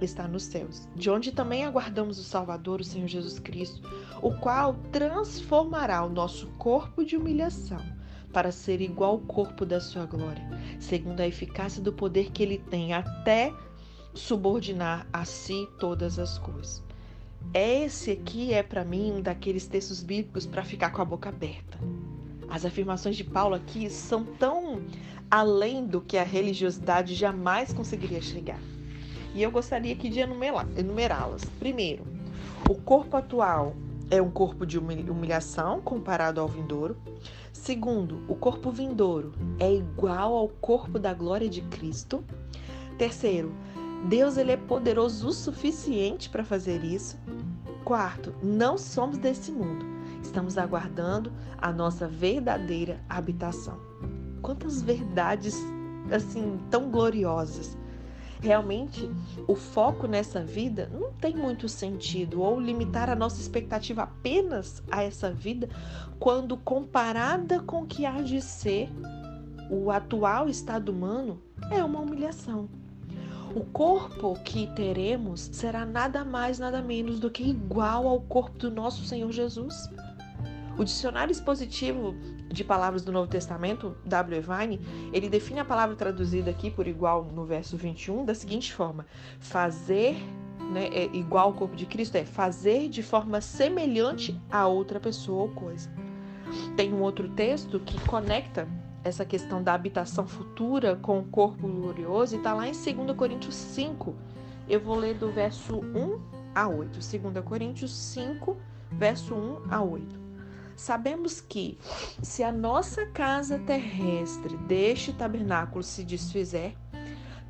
está 0.00 0.26
nos 0.26 0.44
céus, 0.44 0.88
de 0.96 1.10
onde 1.10 1.30
também 1.30 1.64
aguardamos 1.64 2.18
o 2.18 2.24
Salvador, 2.24 2.80
o 2.80 2.84
Senhor 2.84 3.06
Jesus 3.06 3.38
Cristo, 3.38 3.86
o 4.22 4.32
qual 4.38 4.74
transformará 4.90 6.02
o 6.06 6.08
nosso 6.08 6.46
corpo 6.52 7.04
de 7.04 7.16
humilhação 7.16 7.97
para 8.32 8.52
ser 8.52 8.80
igual 8.80 9.12
ao 9.12 9.18
corpo 9.18 9.64
da 9.64 9.80
sua 9.80 10.06
glória, 10.06 10.42
segundo 10.78 11.20
a 11.20 11.26
eficácia 11.26 11.82
do 11.82 11.92
poder 11.92 12.30
que 12.30 12.42
ele 12.42 12.58
tem 12.58 12.92
até 12.92 13.52
subordinar 14.14 15.06
a 15.12 15.24
si 15.24 15.68
todas 15.78 16.18
as 16.18 16.38
coisas. 16.38 16.82
Esse 17.54 18.10
aqui 18.10 18.52
é 18.52 18.62
para 18.62 18.84
mim 18.84 19.12
um 19.12 19.22
daqueles 19.22 19.66
textos 19.66 20.02
bíblicos 20.02 20.44
para 20.44 20.64
ficar 20.64 20.90
com 20.90 21.00
a 21.00 21.04
boca 21.04 21.28
aberta. 21.28 21.78
As 22.48 22.64
afirmações 22.64 23.16
de 23.16 23.24
Paulo 23.24 23.54
aqui 23.54 23.88
são 23.88 24.24
tão 24.24 24.82
além 25.30 25.86
do 25.86 26.00
que 26.00 26.16
a 26.16 26.24
religiosidade 26.24 27.14
jamais 27.14 27.72
conseguiria 27.72 28.20
chegar. 28.20 28.60
E 29.34 29.42
eu 29.42 29.50
gostaria 29.50 29.92
aqui 29.92 30.08
de 30.08 30.20
enumerá-las. 30.20 31.44
Primeiro, 31.58 32.04
o 32.68 32.74
corpo 32.74 33.16
atual 33.16 33.74
é 34.10 34.20
um 34.20 34.30
corpo 34.30 34.64
de 34.64 34.78
humilhação 34.78 35.80
comparado 35.80 36.40
ao 36.40 36.48
vindouro. 36.48 36.96
Segundo, 37.52 38.22
o 38.28 38.34
corpo 38.34 38.70
vindouro 38.70 39.32
é 39.58 39.72
igual 39.72 40.34
ao 40.34 40.48
corpo 40.48 40.98
da 40.98 41.12
glória 41.12 41.48
de 41.48 41.62
Cristo. 41.62 42.24
Terceiro, 42.96 43.52
Deus 44.08 44.36
ele 44.36 44.52
é 44.52 44.56
poderoso 44.56 45.28
o 45.28 45.32
suficiente 45.32 46.30
para 46.30 46.44
fazer 46.44 46.84
isso. 46.84 47.18
Quarto, 47.84 48.34
não 48.42 48.78
somos 48.78 49.18
desse 49.18 49.50
mundo. 49.50 49.84
Estamos 50.22 50.58
aguardando 50.58 51.32
a 51.56 51.72
nossa 51.72 52.06
verdadeira 52.06 53.00
habitação. 53.08 53.78
Quantas 54.42 54.82
verdades 54.82 55.56
assim 56.14 56.58
tão 56.70 56.90
gloriosas. 56.90 57.77
Realmente, 58.40 59.10
o 59.48 59.56
foco 59.56 60.06
nessa 60.06 60.42
vida 60.44 60.88
não 60.92 61.12
tem 61.12 61.34
muito 61.34 61.68
sentido, 61.68 62.40
ou 62.40 62.60
limitar 62.60 63.10
a 63.10 63.16
nossa 63.16 63.40
expectativa 63.40 64.02
apenas 64.02 64.82
a 64.90 65.02
essa 65.02 65.32
vida, 65.32 65.68
quando 66.20 66.56
comparada 66.56 67.60
com 67.60 67.82
o 67.82 67.86
que 67.86 68.06
há 68.06 68.22
de 68.22 68.40
ser 68.40 68.88
o 69.70 69.90
atual 69.90 70.48
estado 70.48 70.90
humano, 70.90 71.42
é 71.70 71.82
uma 71.82 72.00
humilhação. 72.00 72.68
O 73.54 73.64
corpo 73.64 74.38
que 74.44 74.66
teremos 74.68 75.48
será 75.52 75.84
nada 75.84 76.24
mais, 76.24 76.58
nada 76.58 76.80
menos 76.80 77.18
do 77.18 77.30
que 77.30 77.42
igual 77.42 78.06
ao 78.06 78.20
corpo 78.20 78.56
do 78.58 78.70
nosso 78.70 79.04
Senhor 79.04 79.32
Jesus. 79.32 79.90
O 80.78 80.84
dicionário 80.84 81.32
expositivo 81.32 82.14
de 82.48 82.64
palavras 82.64 83.04
do 83.04 83.12
Novo 83.12 83.30
Testamento, 83.30 83.96
W. 84.04 84.40
Vine, 84.40 84.80
ele 85.12 85.28
define 85.28 85.60
a 85.60 85.64
palavra 85.64 85.94
traduzida 85.94 86.50
aqui 86.50 86.70
por 86.70 86.86
igual 86.86 87.24
no 87.24 87.44
verso 87.44 87.76
21 87.76 88.24
da 88.24 88.34
seguinte 88.34 88.72
forma: 88.72 89.06
fazer 89.38 90.16
né, 90.70 90.88
é 90.92 91.04
igual 91.16 91.46
ao 91.46 91.54
corpo 91.54 91.76
de 91.76 91.86
Cristo 91.86 92.16
é 92.16 92.24
fazer 92.24 92.88
de 92.88 93.02
forma 93.02 93.40
semelhante 93.40 94.38
a 94.50 94.66
outra 94.66 94.98
pessoa 94.98 95.42
ou 95.42 95.48
coisa. 95.50 95.90
Tem 96.76 96.92
um 96.92 97.02
outro 97.02 97.28
texto 97.28 97.78
que 97.80 98.00
conecta 98.06 98.66
essa 99.04 99.24
questão 99.24 99.62
da 99.62 99.74
habitação 99.74 100.26
futura 100.26 100.96
com 100.96 101.18
o 101.20 101.24
corpo 101.24 101.68
glorioso 101.68 102.34
e 102.34 102.38
está 102.38 102.52
lá 102.52 102.66
em 102.68 102.72
2 102.72 103.16
Coríntios 103.16 103.54
5. 103.54 104.14
Eu 104.68 104.80
vou 104.80 104.96
ler 104.96 105.14
do 105.14 105.30
verso 105.30 105.78
1 105.78 106.20
a 106.54 106.68
8. 106.68 106.98
2 106.98 107.44
Coríntios 107.44 107.94
5, 107.94 108.56
verso 108.92 109.34
1 109.34 109.62
a 109.70 109.82
8. 109.82 110.27
Sabemos 110.78 111.40
que, 111.40 111.76
se 112.22 112.44
a 112.44 112.52
nossa 112.52 113.04
casa 113.06 113.58
terrestre 113.58 114.56
deste 114.58 115.12
tabernáculo 115.12 115.82
se 115.82 116.04
desfizer, 116.04 116.76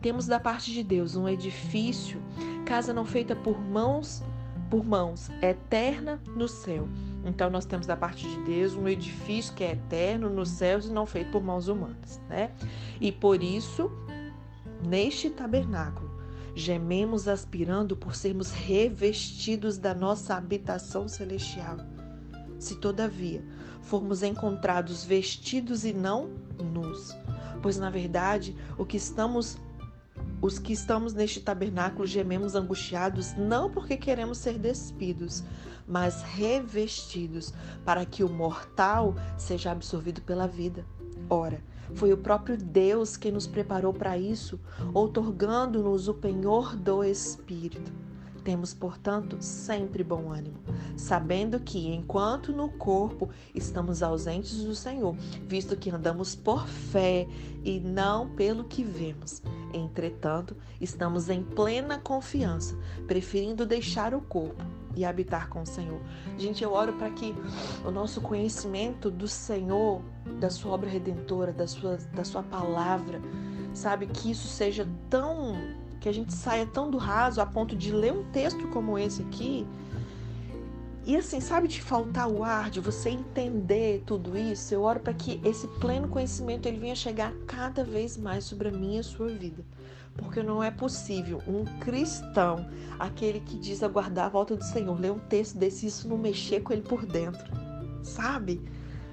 temos 0.01 0.27
da 0.27 0.41
parte 0.41 0.73
de 0.73 0.83
Deus 0.83 1.15
um 1.15 1.29
edifício, 1.29 2.23
casa 2.65 2.91
não 2.91 3.05
feita 3.05 3.37
por 3.37 3.61
mãos, 3.61 4.23
por 4.71 4.83
mãos, 4.83 5.29
eterna 5.43 6.19
no 6.35 6.49
céu. 6.49 6.89
Então 7.23 7.51
nós 7.51 7.67
temos 7.67 7.87
da 7.87 7.95
parte 7.95 8.27
de 8.27 8.41
Deus 8.45 8.75
um 8.75 8.89
edifício 8.89 9.53
que 9.53 9.63
é 9.63 9.73
eterno 9.73 10.31
nos 10.31 10.49
céus 10.49 10.87
e 10.87 10.91
não 10.91 11.05
feito 11.05 11.31
por 11.31 11.43
mãos 11.43 11.69
humanas, 11.69 12.19
né? 12.31 12.51
E 12.99 13.13
por 13.13 13.43
isso, 13.43 13.91
neste 14.89 15.29
tabernáculo, 15.29 16.11
gememos 16.55 17.29
aspirando 17.29 17.95
por 17.95 18.17
sermos 18.17 18.51
revestidos 18.53 19.77
da 19.77 19.95
nossa 19.95 20.35
habitação 20.35 21.07
celestial. 21.07 21.77
Se, 22.59 22.77
todavia, 22.77 23.43
formos 23.83 24.23
encontrados 24.23 25.05
vestidos 25.05 25.85
e 25.85 25.93
não 25.93 26.31
nus, 26.59 27.17
pois 27.63 27.79
na 27.79 27.91
verdade 27.91 28.57
o 28.77 28.85
que 28.85 28.97
estamos 28.97 29.57
os 30.41 30.59
que 30.59 30.73
estamos 30.73 31.15
neste 31.15 31.41
tabernáculo 31.41 32.07
gememos 32.07 32.55
angustiados, 32.55 33.35
não 33.35 33.71
porque 33.71 33.97
queremos 33.97 34.39
ser 34.39 34.59
despidos, 34.59 35.43
mas 35.87 36.23
revestidos, 36.23 37.53
para 37.85 38.05
que 38.05 38.23
o 38.23 38.29
mortal 38.29 39.15
seja 39.37 39.73
absorvido 39.73 40.21
pela 40.23 40.47
vida. 40.47 40.85
Ora, 41.29 41.61
foi 41.95 42.13
o 42.13 42.19
próprio 42.19 42.57
Deus 42.57 43.17
quem 43.17 43.33
nos 43.33 43.47
preparou 43.47 43.93
para 43.93 44.17
isso, 44.17 44.61
outorgando-nos 44.95 46.07
o 46.07 46.15
penhor 46.15 46.77
do 46.77 47.03
Espírito. 47.03 47.91
Temos, 48.45 48.73
portanto, 48.73 49.37
sempre 49.41 50.03
bom 50.03 50.33
ânimo, 50.33 50.59
sabendo 50.97 51.61
que, 51.61 51.89
enquanto 51.89 52.53
no 52.53 52.71
corpo 52.71 53.29
estamos 53.55 54.03
ausentes 54.03 54.65
do 54.65 54.75
Senhor, 54.75 55.15
visto 55.47 55.77
que 55.77 55.91
andamos 55.91 56.35
por 56.35 56.67
fé 56.67 57.27
e 57.65 57.79
não 57.81 58.31
pelo 58.31 58.65
que 58.65 58.83
vemos. 58.83 59.43
Entretanto, 59.73 60.57
estamos 60.81 61.29
em 61.29 61.43
plena 61.43 61.99
confiança, 61.99 62.77
preferindo 63.07 63.67
deixar 63.67 64.15
o 64.15 64.21
corpo 64.21 64.65
e 64.97 65.05
habitar 65.05 65.49
com 65.49 65.63
o 65.63 65.67
Senhor. 65.67 66.01
Gente, 66.37 66.65
eu 66.65 66.73
oro 66.73 66.93
para 66.95 67.11
que 67.11 67.35
o 67.85 67.91
nosso 67.91 68.21
conhecimento 68.21 69.11
do 69.11 69.29
Senhor, 69.29 70.03
da 70.41 70.51
sua 70.51 70.73
obra 70.73 70.89
redentora, 70.89 71.53
da 71.53 71.67
sua, 71.67 71.97
da 72.15 72.25
sua 72.25 72.43
palavra, 72.43 73.21
sabe, 73.73 74.07
que 74.07 74.31
isso 74.31 74.49
seja 74.49 74.89
tão. 75.09 75.55
Que 76.01 76.09
a 76.09 76.13
gente 76.13 76.33
saia 76.33 76.67
tão 76.67 76.91
do 76.91 76.99
raso 76.99 77.41
a 77.41 77.47
ponto 77.47 77.77
de 77.77 77.93
ler 77.93 78.13
um 78.13 78.25
texto 78.31 78.69
como 78.69 78.99
esse 78.99 79.23
aqui. 79.23 79.67
E 81.05 81.17
assim, 81.17 81.41
sabe, 81.41 81.69
de 81.69 81.81
faltar 81.81 82.29
o 82.29 82.45
ar, 82.45 82.71
de 82.71 82.81
você 82.81 83.09
entender 83.11 84.03
tudo 84.05 84.37
isso, 84.37 84.75
eu 84.75 84.83
oro 84.83 85.01
para 85.01 85.15
que 85.15 85.41
esse 85.43 85.67
pleno 85.81 86.07
conhecimento 86.07 86.67
ele 86.67 86.79
venha 86.79 86.95
chegar 86.95 87.33
cada 87.47 87.83
vez 87.83 88.17
mais 88.17 88.45
sobre 88.45 88.69
a 88.69 88.73
minha 88.73 88.99
e 88.99 89.01
a 89.01 89.03
sua 89.05 89.29
vida 89.29 89.65
porque 90.19 90.43
não 90.43 90.63
é 90.63 90.71
possível 90.71 91.41
um 91.47 91.65
cristão, 91.79 92.69
aquele 92.99 93.41
que 93.41 93.57
diz 93.57 93.83
aguardar 93.83 94.27
a 94.27 94.29
volta 94.29 94.57
do 94.57 94.65
Senhor, 94.65 95.01
ler 95.01 95.13
um 95.13 95.19
texto 95.19 95.57
desse 95.57 95.87
isso 95.87 96.09
não 96.09 96.19
mexer 96.19 96.61
com 96.61 96.73
ele 96.73 96.83
por 96.83 97.07
dentro, 97.07 97.47
sabe? 98.03 98.61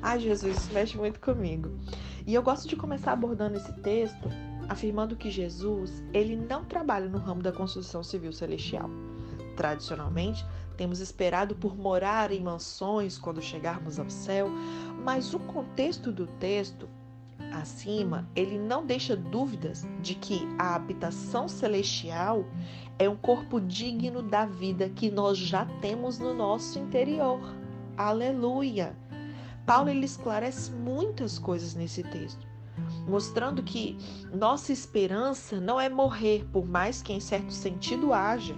Ai, 0.01 0.19
Jesus, 0.19 0.57
isso 0.57 0.73
mexe 0.73 0.97
muito 0.97 1.19
comigo. 1.19 1.69
E 2.25 2.33
eu 2.33 2.41
gosto 2.41 2.67
de 2.67 2.75
começar 2.75 3.13
abordando 3.13 3.55
esse 3.55 3.71
texto 3.81 4.29
afirmando 4.69 5.15
que 5.15 5.31
Jesus, 5.31 6.03
ele 6.13 6.35
não 6.35 6.63
trabalha 6.65 7.07
no 7.07 7.17
ramo 7.17 7.41
da 7.41 7.51
construção 7.51 8.03
civil 8.03 8.31
celestial. 8.31 8.89
Tradicionalmente, 9.55 10.45
temos 10.75 10.99
esperado 10.99 11.55
por 11.55 11.77
morar 11.77 12.31
em 12.31 12.41
mansões 12.41 13.17
quando 13.17 13.41
chegarmos 13.41 13.99
ao 13.99 14.09
céu, 14.09 14.49
mas 15.03 15.33
o 15.33 15.39
contexto 15.39 16.11
do 16.11 16.27
texto 16.27 16.89
acima, 17.53 18.27
ele 18.35 18.57
não 18.57 18.85
deixa 18.85 19.15
dúvidas 19.15 19.87
de 20.01 20.15
que 20.15 20.47
a 20.59 20.75
habitação 20.75 21.47
celestial 21.47 22.45
é 22.99 23.09
um 23.09 23.15
corpo 23.15 23.59
digno 23.59 24.21
da 24.21 24.45
vida 24.45 24.89
que 24.89 25.09
nós 25.09 25.37
já 25.37 25.65
temos 25.81 26.19
no 26.19 26.33
nosso 26.33 26.79
interior. 26.79 27.39
Aleluia! 27.97 28.95
Paulo 29.65 29.89
ele 29.89 30.05
esclarece 30.05 30.71
muitas 30.71 31.39
coisas 31.39 31.73
nesse 31.73 32.03
texto, 32.03 32.45
mostrando 33.07 33.63
que 33.63 33.97
nossa 34.33 34.71
esperança 34.71 35.59
não 35.59 35.79
é 35.79 35.89
morrer, 35.89 36.45
por 36.51 36.67
mais 36.67 37.01
que 37.01 37.13
em 37.13 37.19
certo 37.19 37.53
sentido 37.53 38.13
haja. 38.13 38.55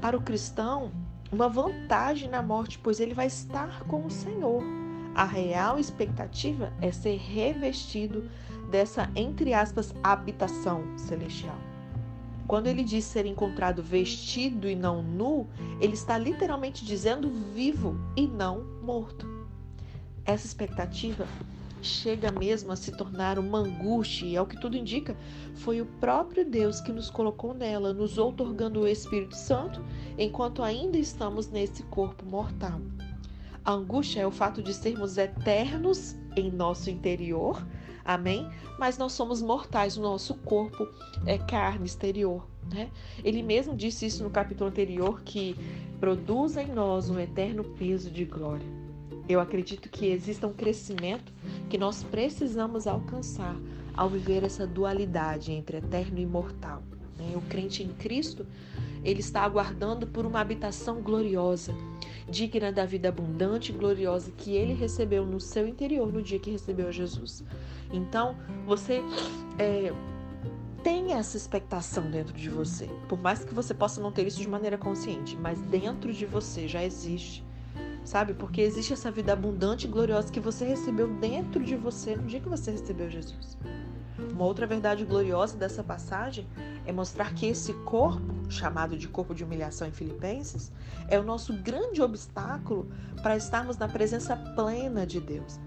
Para 0.00 0.16
o 0.16 0.22
cristão, 0.22 0.90
uma 1.30 1.48
vantagem 1.48 2.28
na 2.28 2.42
morte, 2.42 2.78
pois 2.78 3.00
ele 3.00 3.14
vai 3.14 3.26
estar 3.26 3.84
com 3.84 4.04
o 4.04 4.10
Senhor. 4.10 4.62
A 5.14 5.24
real 5.24 5.78
expectativa 5.78 6.72
é 6.80 6.90
ser 6.90 7.16
revestido 7.18 8.28
dessa, 8.70 9.10
entre 9.14 9.52
aspas, 9.52 9.94
habitação 10.02 10.82
celestial. 10.96 11.58
Quando 12.46 12.66
ele 12.66 12.82
diz 12.82 13.04
ser 13.04 13.24
encontrado 13.24 13.82
vestido 13.82 14.68
e 14.68 14.74
não 14.74 15.02
nu, 15.02 15.48
ele 15.80 15.94
está 15.94 16.18
literalmente 16.18 16.84
dizendo 16.84 17.30
vivo 17.54 17.98
e 18.16 18.26
não 18.26 18.64
morto. 18.82 19.26
Essa 20.24 20.46
expectativa 20.46 21.26
chega 21.82 22.30
mesmo 22.30 22.72
a 22.72 22.76
se 22.76 22.92
tornar 22.92 23.38
uma 23.38 23.58
angústia, 23.58 24.26
e 24.26 24.36
ao 24.36 24.46
que 24.46 24.60
tudo 24.60 24.76
indica, 24.76 25.16
foi 25.54 25.80
o 25.80 25.86
próprio 25.86 26.48
Deus 26.48 26.80
que 26.80 26.92
nos 26.92 27.10
colocou 27.10 27.52
nela, 27.52 27.92
nos 27.92 28.18
outorgando 28.18 28.80
o 28.80 28.88
Espírito 28.88 29.36
Santo, 29.36 29.84
enquanto 30.16 30.62
ainda 30.62 30.96
estamos 30.96 31.50
nesse 31.50 31.82
corpo 31.84 32.24
mortal. 32.24 32.80
A 33.64 33.72
angústia 33.72 34.20
é 34.20 34.26
o 34.26 34.30
fato 34.30 34.62
de 34.62 34.72
sermos 34.72 35.18
eternos 35.18 36.16
em 36.36 36.50
nosso 36.50 36.90
interior, 36.90 37.64
amém? 38.04 38.48
Mas 38.78 38.98
nós 38.98 39.12
somos 39.12 39.42
mortais, 39.42 39.96
o 39.96 40.02
nosso 40.02 40.34
corpo 40.34 40.88
é 41.26 41.38
carne 41.38 41.86
exterior. 41.86 42.46
Né? 42.72 42.90
Ele 43.24 43.42
mesmo 43.42 43.76
disse 43.76 44.06
isso 44.06 44.22
no 44.22 44.30
capítulo 44.30 44.70
anterior, 44.70 45.20
que 45.22 45.56
produz 46.00 46.56
em 46.56 46.68
nós 46.68 47.08
um 47.10 47.18
eterno 47.18 47.62
peso 47.62 48.10
de 48.10 48.24
glória. 48.24 48.81
Eu 49.28 49.40
acredito 49.40 49.88
que 49.88 50.06
exista 50.06 50.46
um 50.46 50.52
crescimento 50.52 51.32
que 51.70 51.78
nós 51.78 52.02
precisamos 52.02 52.86
alcançar 52.86 53.56
ao 53.94 54.08
viver 54.08 54.42
essa 54.42 54.66
dualidade 54.66 55.52
entre 55.52 55.78
eterno 55.78 56.18
e 56.18 56.26
mortal. 56.26 56.82
Né? 57.18 57.32
O 57.36 57.40
crente 57.42 57.82
em 57.82 57.88
Cristo, 57.88 58.46
ele 59.04 59.20
está 59.20 59.42
aguardando 59.42 60.06
por 60.06 60.26
uma 60.26 60.40
habitação 60.40 61.00
gloriosa, 61.00 61.74
digna 62.28 62.72
da 62.72 62.84
vida 62.84 63.08
abundante 63.08 63.72
e 63.72 63.74
gloriosa 63.74 64.32
que 64.32 64.52
ele 64.52 64.72
recebeu 64.72 65.26
no 65.26 65.40
seu 65.40 65.66
interior 65.66 66.12
no 66.12 66.22
dia 66.22 66.38
que 66.38 66.50
recebeu 66.50 66.90
Jesus. 66.90 67.44
Então, 67.92 68.36
você 68.66 69.02
é, 69.58 69.92
tem 70.82 71.12
essa 71.12 71.36
expectação 71.36 72.10
dentro 72.10 72.32
de 72.32 72.48
você, 72.48 72.86
por 73.08 73.20
mais 73.20 73.44
que 73.44 73.54
você 73.54 73.74
possa 73.74 74.00
não 74.00 74.10
ter 74.10 74.26
isso 74.26 74.40
de 74.40 74.48
maneira 74.48 74.78
consciente, 74.78 75.36
mas 75.36 75.60
dentro 75.62 76.12
de 76.12 76.24
você 76.24 76.66
já 76.66 76.82
existe. 76.82 77.44
Sabe? 78.04 78.34
Porque 78.34 78.60
existe 78.60 78.92
essa 78.92 79.10
vida 79.10 79.32
abundante 79.32 79.86
e 79.86 79.90
gloriosa 79.90 80.32
que 80.32 80.40
você 80.40 80.64
recebeu 80.64 81.08
dentro 81.14 81.62
de 81.62 81.76
você 81.76 82.16
no 82.16 82.24
dia 82.24 82.40
que 82.40 82.48
você 82.48 82.70
recebeu 82.70 83.08
Jesus. 83.08 83.56
Uma 84.30 84.44
outra 84.44 84.66
verdade 84.66 85.04
gloriosa 85.04 85.56
dessa 85.56 85.82
passagem 85.82 86.46
é 86.84 86.92
mostrar 86.92 87.32
que 87.34 87.46
esse 87.46 87.72
corpo, 87.84 88.50
chamado 88.50 88.96
de 88.96 89.08
corpo 89.08 89.34
de 89.34 89.44
humilhação 89.44 89.86
em 89.86 89.92
Filipenses, 89.92 90.72
é 91.08 91.18
o 91.18 91.22
nosso 91.22 91.52
grande 91.54 92.02
obstáculo 92.02 92.88
para 93.22 93.36
estarmos 93.36 93.76
na 93.76 93.88
presença 93.88 94.36
plena 94.36 95.06
de 95.06 95.20
Deus. 95.20 95.58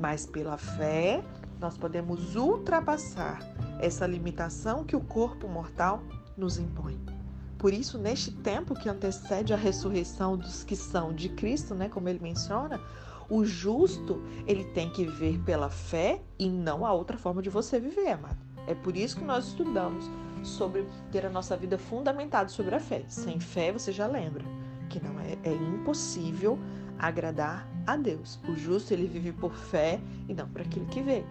Mas 0.00 0.26
pela 0.26 0.56
fé, 0.56 1.22
nós 1.60 1.76
podemos 1.76 2.36
ultrapassar 2.36 3.38
essa 3.80 4.06
limitação 4.06 4.84
que 4.84 4.96
o 4.96 5.00
corpo 5.00 5.48
mortal 5.48 6.02
nos 6.36 6.58
impõe. 6.58 7.15
Por 7.58 7.72
isso, 7.72 7.98
neste 7.98 8.30
tempo 8.30 8.74
que 8.74 8.88
antecede 8.88 9.52
a 9.52 9.56
ressurreição 9.56 10.36
dos 10.36 10.62
que 10.62 10.76
são 10.76 11.12
de 11.12 11.28
Cristo, 11.30 11.74
né, 11.74 11.88
como 11.88 12.08
ele 12.08 12.18
menciona, 12.18 12.80
o 13.28 13.44
justo, 13.44 14.22
ele 14.46 14.64
tem 14.64 14.90
que 14.90 15.04
viver 15.04 15.38
pela 15.40 15.68
fé 15.68 16.20
e 16.38 16.48
não 16.48 16.84
a 16.84 16.92
outra 16.92 17.16
forma 17.16 17.42
de 17.42 17.50
você 17.50 17.80
viver, 17.80 18.12
amado. 18.12 18.38
É 18.66 18.74
por 18.74 18.96
isso 18.96 19.16
que 19.16 19.24
nós 19.24 19.48
estudamos 19.48 20.08
sobre 20.42 20.86
ter 21.10 21.24
a 21.24 21.30
nossa 21.30 21.56
vida 21.56 21.78
fundamentada 21.78 22.48
sobre 22.48 22.74
a 22.74 22.80
fé. 22.80 23.04
Sem 23.08 23.40
fé, 23.40 23.72
você 23.72 23.90
já 23.90 24.06
lembra 24.06 24.44
que 24.88 25.02
não 25.02 25.18
é, 25.18 25.36
é 25.42 25.52
impossível 25.52 26.58
agradar 26.98 27.68
a 27.86 27.96
Deus. 27.96 28.38
O 28.48 28.54
justo 28.54 28.92
ele 28.92 29.06
vive 29.06 29.32
por 29.32 29.54
fé 29.54 30.00
e 30.28 30.34
não 30.34 30.48
por 30.48 30.60
aquilo 30.60 30.86
que 30.86 31.02
vê. 31.02 31.24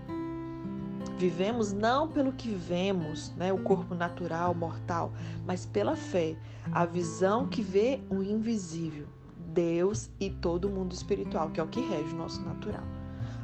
Vivemos 1.18 1.72
não 1.72 2.08
pelo 2.08 2.34
que 2.34 2.50
vemos, 2.50 3.34
né, 3.36 3.54
o 3.54 3.58
corpo 3.58 3.96
natural, 3.96 4.54
mortal, 4.54 5.14
mas 5.46 5.66
pela 5.66 5.96
fé, 5.96 6.36
a 6.72 6.86
visão 6.86 7.48
que 7.48 7.62
vê 7.62 8.02
o 8.10 8.22
invisível, 8.22 9.08
Deus 9.54 10.10
e 10.20 10.30
todo 10.30 10.66
o 10.66 10.72
mundo 10.72 10.92
espiritual, 10.92 11.50
que 11.50 11.60
é 11.60 11.64
o 11.64 11.68
que 11.68 11.80
rege 11.80 12.14
o 12.14 12.18
nosso 12.18 12.42
natural. 12.42 12.84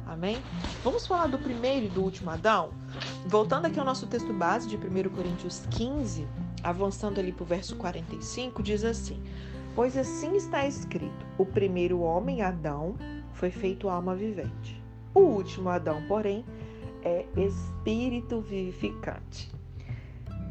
Amém? 0.06 0.36
Vamos 0.84 1.06
falar 1.06 1.28
do 1.28 1.38
primeiro 1.38 1.86
e 1.86 1.88
do 1.88 2.02
último 2.02 2.28
Adão? 2.28 2.70
Voltando 3.26 3.66
aqui 3.66 3.78
ao 3.78 3.86
nosso 3.86 4.06
texto 4.06 4.30
base 4.32 4.68
de 4.68 4.76
1 4.76 5.08
Coríntios 5.08 5.64
15, 5.70 6.28
avançando 6.62 7.18
ali 7.18 7.32
para 7.32 7.44
o 7.44 7.46
verso 7.46 7.76
45, 7.76 8.62
diz 8.62 8.84
assim: 8.84 9.22
Pois 9.74 9.96
assim 9.96 10.36
está 10.36 10.66
escrito: 10.66 11.24
o 11.38 11.46
primeiro 11.46 12.00
homem, 12.00 12.42
Adão, 12.42 12.94
foi 13.32 13.50
feito 13.50 13.88
alma 13.88 14.14
vivente. 14.14 14.82
O 15.14 15.20
último 15.20 15.70
Adão, 15.70 16.02
porém, 16.06 16.44
é 17.04 17.26
espírito 17.36 18.40
vivificante. 18.40 19.50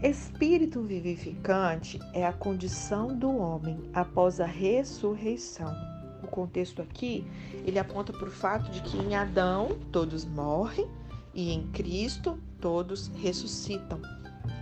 Espírito 0.03 0.81
vivificante 0.81 2.00
é 2.13 2.25
a 2.25 2.34
condição 2.34 3.08
do 3.15 3.38
homem 3.38 3.79
após 3.93 4.39
a 4.39 4.46
ressurreição 4.46 5.91
contexto 6.31 6.81
aqui, 6.81 7.24
ele 7.65 7.77
aponta 7.77 8.12
para 8.12 8.27
o 8.27 8.31
fato 8.31 8.72
de 8.72 8.81
que 8.81 8.98
em 8.98 9.15
Adão 9.15 9.77
todos 9.91 10.25
morrem 10.25 10.88
e 11.34 11.51
em 11.51 11.67
Cristo 11.67 12.39
todos 12.60 13.12
ressuscitam. 13.22 14.01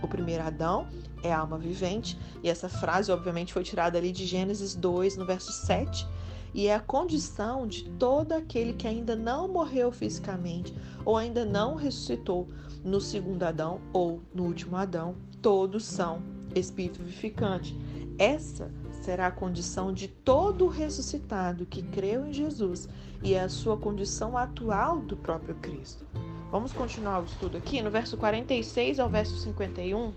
O 0.02 0.08
primeiro 0.08 0.42
Adão 0.42 0.88
é 1.22 1.32
alma 1.32 1.58
vivente, 1.58 2.18
e 2.42 2.48
essa 2.48 2.68
frase, 2.68 3.12
obviamente, 3.12 3.52
foi 3.52 3.62
tirada 3.62 3.96
ali 3.96 4.10
de 4.12 4.26
Gênesis 4.26 4.74
2, 4.74 5.16
no 5.16 5.24
verso 5.24 5.52
7, 5.52 6.06
e 6.54 6.66
é 6.66 6.74
a 6.74 6.80
condição 6.80 7.66
de 7.66 7.84
todo 7.90 8.32
aquele 8.32 8.72
que 8.72 8.86
ainda 8.86 9.14
não 9.14 9.48
morreu 9.48 9.92
fisicamente 9.92 10.74
ou 11.04 11.16
ainda 11.16 11.44
não 11.44 11.74
ressuscitou 11.74 12.48
no 12.84 13.00
segundo 13.00 13.42
Adão 13.42 13.80
ou 13.92 14.20
no 14.34 14.44
último 14.44 14.76
Adão, 14.76 15.14
todos 15.40 15.84
são 15.84 16.22
espírito 16.54 16.98
vivificante. 16.98 17.76
Essa 18.18 18.70
será 19.02 19.28
a 19.28 19.32
condição 19.32 19.92
de 19.92 20.08
todo 20.08 20.66
ressuscitado 20.66 21.66
que 21.66 21.82
creu 21.82 22.26
em 22.26 22.32
Jesus 22.32 22.88
e 23.22 23.34
é 23.34 23.42
a 23.42 23.48
sua 23.48 23.76
condição 23.76 24.36
atual 24.36 25.00
do 25.00 25.16
próprio 25.16 25.54
Cristo. 25.56 26.04
Vamos 26.50 26.72
continuar 26.72 27.20
o 27.20 27.24
estudo 27.24 27.56
aqui. 27.56 27.80
No 27.80 27.90
verso 27.90 28.16
46 28.16 28.98
ao 28.98 29.08
verso 29.08 29.36
51 29.36 30.12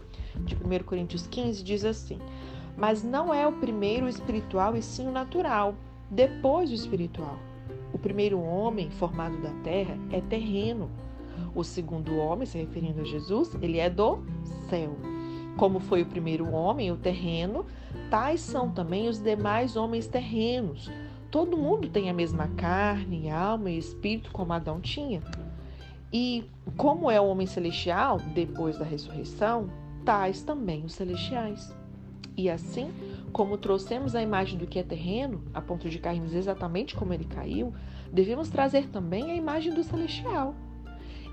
de 0.45 0.55
1 0.55 0.83
Coríntios 0.83 1.27
15 1.27 1.63
diz 1.63 1.85
assim: 1.85 2.19
Mas 2.75 3.03
não 3.03 3.33
é 3.33 3.45
o 3.47 3.53
primeiro 3.53 4.09
espiritual 4.09 4.75
e 4.75 4.81
sim 4.81 5.07
o 5.07 5.11
natural, 5.11 5.75
depois 6.13 6.69
o 6.71 6.73
espiritual. 6.73 7.37
O 7.91 7.97
primeiro 7.97 8.39
homem 8.39 8.89
formado 8.91 9.41
da 9.41 9.51
terra 9.63 9.97
é 10.11 10.21
terreno. 10.21 10.89
O 11.55 11.63
segundo 11.63 12.15
homem, 12.17 12.45
se 12.45 12.57
referindo 12.57 13.01
a 13.01 13.03
Jesus, 13.03 13.55
ele 13.61 13.79
é 13.79 13.89
do 13.89 14.23
céu. 14.69 14.95
Como 15.57 15.79
foi 15.79 16.01
o 16.01 16.05
primeiro 16.05 16.51
homem, 16.51 16.91
o 16.91 16.97
terreno, 16.97 17.65
tais 18.09 18.41
são 18.41 18.71
também 18.71 19.07
os 19.07 19.19
demais 19.19 19.75
homens 19.75 20.07
terrenos. 20.07 20.89
Todo 21.29 21.57
mundo 21.57 21.89
tem 21.89 22.09
a 22.09 22.13
mesma 22.13 22.47
carne, 22.49 23.29
alma 23.29 23.71
e 23.71 23.77
espírito 23.77 24.31
como 24.31 24.53
Adão 24.53 24.79
tinha. 24.79 25.21
E 26.11 26.45
como 26.77 27.09
é 27.09 27.19
o 27.19 27.25
homem 27.25 27.47
celestial, 27.47 28.19
depois 28.35 28.77
da 28.77 28.85
ressurreição, 28.85 29.67
tais 30.05 30.43
também 30.43 30.85
os 30.85 30.93
celestiais. 30.93 31.75
E 32.37 32.49
assim, 32.49 32.91
como 33.33 33.57
trouxemos 33.57 34.13
a 34.15 34.21
imagem 34.21 34.59
do 34.59 34.67
que 34.67 34.77
é 34.77 34.83
terreno, 34.83 35.43
a 35.53 35.59
ponto 35.59 35.89
de 35.89 35.97
cairmos 35.97 36.33
exatamente 36.33 36.95
como 36.95 37.13
ele 37.13 37.25
caiu, 37.25 37.73
devemos 38.11 38.47
trazer 38.47 38.87
também 38.89 39.31
a 39.31 39.35
imagem 39.35 39.73
do 39.73 39.83
celestial. 39.83 40.55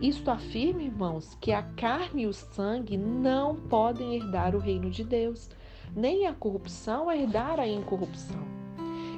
Isto 0.00 0.30
afirma, 0.30 0.83
irmãos, 0.83 1.37
que 1.38 1.52
a 1.52 1.62
carne 1.62 2.23
e 2.23 2.26
o 2.26 2.33
sangue 2.33 2.97
não 2.97 3.54
podem 3.54 4.14
herdar 4.14 4.57
o 4.57 4.59
reino 4.59 4.90
de 4.90 5.04
Deus, 5.04 5.50
nem 5.95 6.26
a 6.26 6.33
corrupção 6.33 7.12
herdar 7.12 7.61
a 7.61 7.69
incorrupção. 7.69 8.40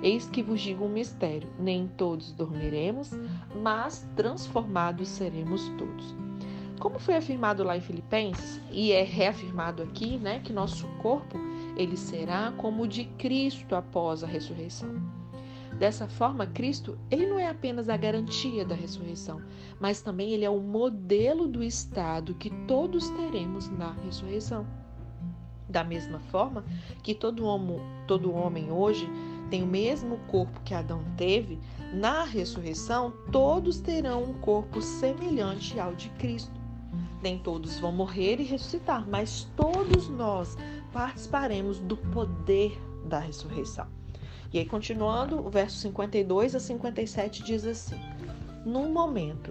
Eis 0.02 0.28
que 0.28 0.42
vos 0.42 0.60
digo 0.60 0.84
um 0.84 0.88
mistério: 0.88 1.48
nem 1.60 1.86
todos 1.86 2.32
dormiremos, 2.32 3.12
mas 3.62 4.04
transformados 4.16 5.06
seremos 5.06 5.68
todos. 5.78 6.16
Como 6.80 6.98
foi 6.98 7.14
afirmado 7.14 7.62
lá 7.62 7.76
em 7.76 7.80
Filipenses 7.80 8.60
e 8.72 8.90
é 8.90 9.04
reafirmado 9.04 9.84
aqui, 9.84 10.16
né, 10.16 10.40
que 10.40 10.52
nosso 10.52 10.88
corpo 11.00 11.38
ele 11.76 11.96
será 11.96 12.52
como 12.56 12.82
o 12.82 12.88
de 12.88 13.04
Cristo 13.04 13.74
após 13.74 14.22
a 14.22 14.26
ressurreição. 14.26 14.90
Dessa 15.78 16.06
forma, 16.06 16.46
Cristo, 16.46 16.98
ele 17.10 17.26
não 17.26 17.38
é 17.38 17.48
apenas 17.48 17.88
a 17.88 17.96
garantia 17.96 18.64
da 18.64 18.74
ressurreição, 18.74 19.40
mas 19.80 20.02
também 20.02 20.30
ele 20.30 20.44
é 20.44 20.50
o 20.50 20.60
modelo 20.60 21.48
do 21.48 21.62
estado 21.62 22.34
que 22.34 22.50
todos 22.66 23.08
teremos 23.10 23.68
na 23.70 23.92
ressurreição. 24.04 24.66
Da 25.68 25.82
mesma 25.82 26.20
forma 26.20 26.64
que 27.02 27.14
todo 27.14 27.44
homem, 27.44 27.80
todo 28.06 28.34
homem 28.34 28.70
hoje 28.70 29.08
tem 29.48 29.62
o 29.62 29.66
mesmo 29.66 30.18
corpo 30.28 30.60
que 30.62 30.74
Adão 30.74 31.02
teve, 31.16 31.58
na 31.92 32.24
ressurreição 32.24 33.12
todos 33.32 33.80
terão 33.80 34.22
um 34.24 34.34
corpo 34.34 34.82
semelhante 34.82 35.80
ao 35.80 35.94
de 35.94 36.10
Cristo. 36.10 36.60
Nem 37.22 37.38
todos 37.38 37.78
vão 37.78 37.92
morrer 37.92 38.40
e 38.40 38.44
ressuscitar, 38.44 39.08
mas 39.08 39.50
todos 39.56 40.08
nós 40.08 40.56
participaremos 40.92 41.78
do 41.78 41.96
poder 41.96 42.80
da 43.04 43.18
ressurreição. 43.18 43.86
E 44.52 44.58
aí, 44.58 44.66
continuando, 44.66 45.44
o 45.44 45.48
verso 45.48 45.78
52 45.78 46.54
a 46.54 46.60
57 46.60 47.42
diz 47.42 47.64
assim: 47.64 47.98
Num 48.66 48.92
momento, 48.92 49.50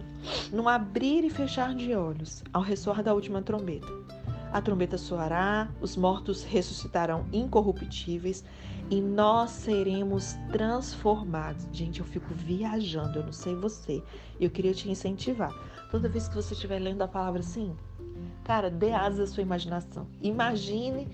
num 0.54 0.70
abrir 0.70 1.24
e 1.24 1.30
fechar 1.30 1.74
de 1.74 1.96
olhos, 1.96 2.44
ao 2.54 2.62
ressoar 2.62 3.02
da 3.02 3.14
última 3.14 3.42
trombeta, 3.42 3.88
a 4.52 4.62
trombeta 4.62 4.98
soará, 4.98 5.70
os 5.80 5.96
mortos 5.96 6.44
ressuscitarão 6.44 7.26
incorruptíveis 7.32 8.44
e 8.90 9.00
nós 9.00 9.52
seremos 9.52 10.34
transformados. 10.52 11.66
Gente, 11.72 12.02
eu 12.02 12.06
fico 12.06 12.34
viajando, 12.34 13.20
eu 13.20 13.24
não 13.24 13.32
sei 13.32 13.56
você. 13.56 14.04
Eu 14.40 14.50
queria 14.50 14.74
te 14.74 14.90
incentivar. 14.92 15.54
Toda 15.90 16.10
vez 16.10 16.28
que 16.28 16.36
você 16.36 16.54
estiver 16.54 16.80
lendo 16.80 17.02
a 17.02 17.08
palavra 17.08 17.40
assim, 17.40 17.74
cara, 18.44 18.70
dê 18.70 18.92
asas 18.92 19.30
à 19.30 19.34
sua 19.34 19.42
imaginação. 19.42 20.06
Imagine 20.22 21.08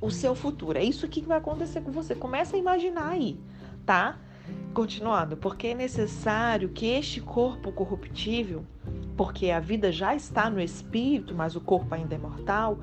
o 0.00 0.10
seu 0.10 0.34
futuro. 0.34 0.78
É 0.78 0.82
isso 0.82 1.08
que 1.08 1.20
vai 1.22 1.38
acontecer 1.38 1.80
com 1.80 1.90
você. 1.90 2.14
Começa 2.14 2.56
a 2.56 2.58
imaginar 2.58 3.08
aí, 3.08 3.38
tá? 3.84 4.18
Continuando, 4.72 5.36
porque 5.36 5.68
é 5.68 5.74
necessário 5.74 6.68
que 6.68 6.86
este 6.86 7.20
corpo 7.20 7.72
corruptível, 7.72 8.64
porque 9.16 9.50
a 9.50 9.60
vida 9.60 9.90
já 9.90 10.14
está 10.14 10.48
no 10.48 10.60
espírito, 10.60 11.34
mas 11.34 11.56
o 11.56 11.60
corpo 11.60 11.94
ainda 11.94 12.14
é 12.14 12.18
mortal, 12.18 12.78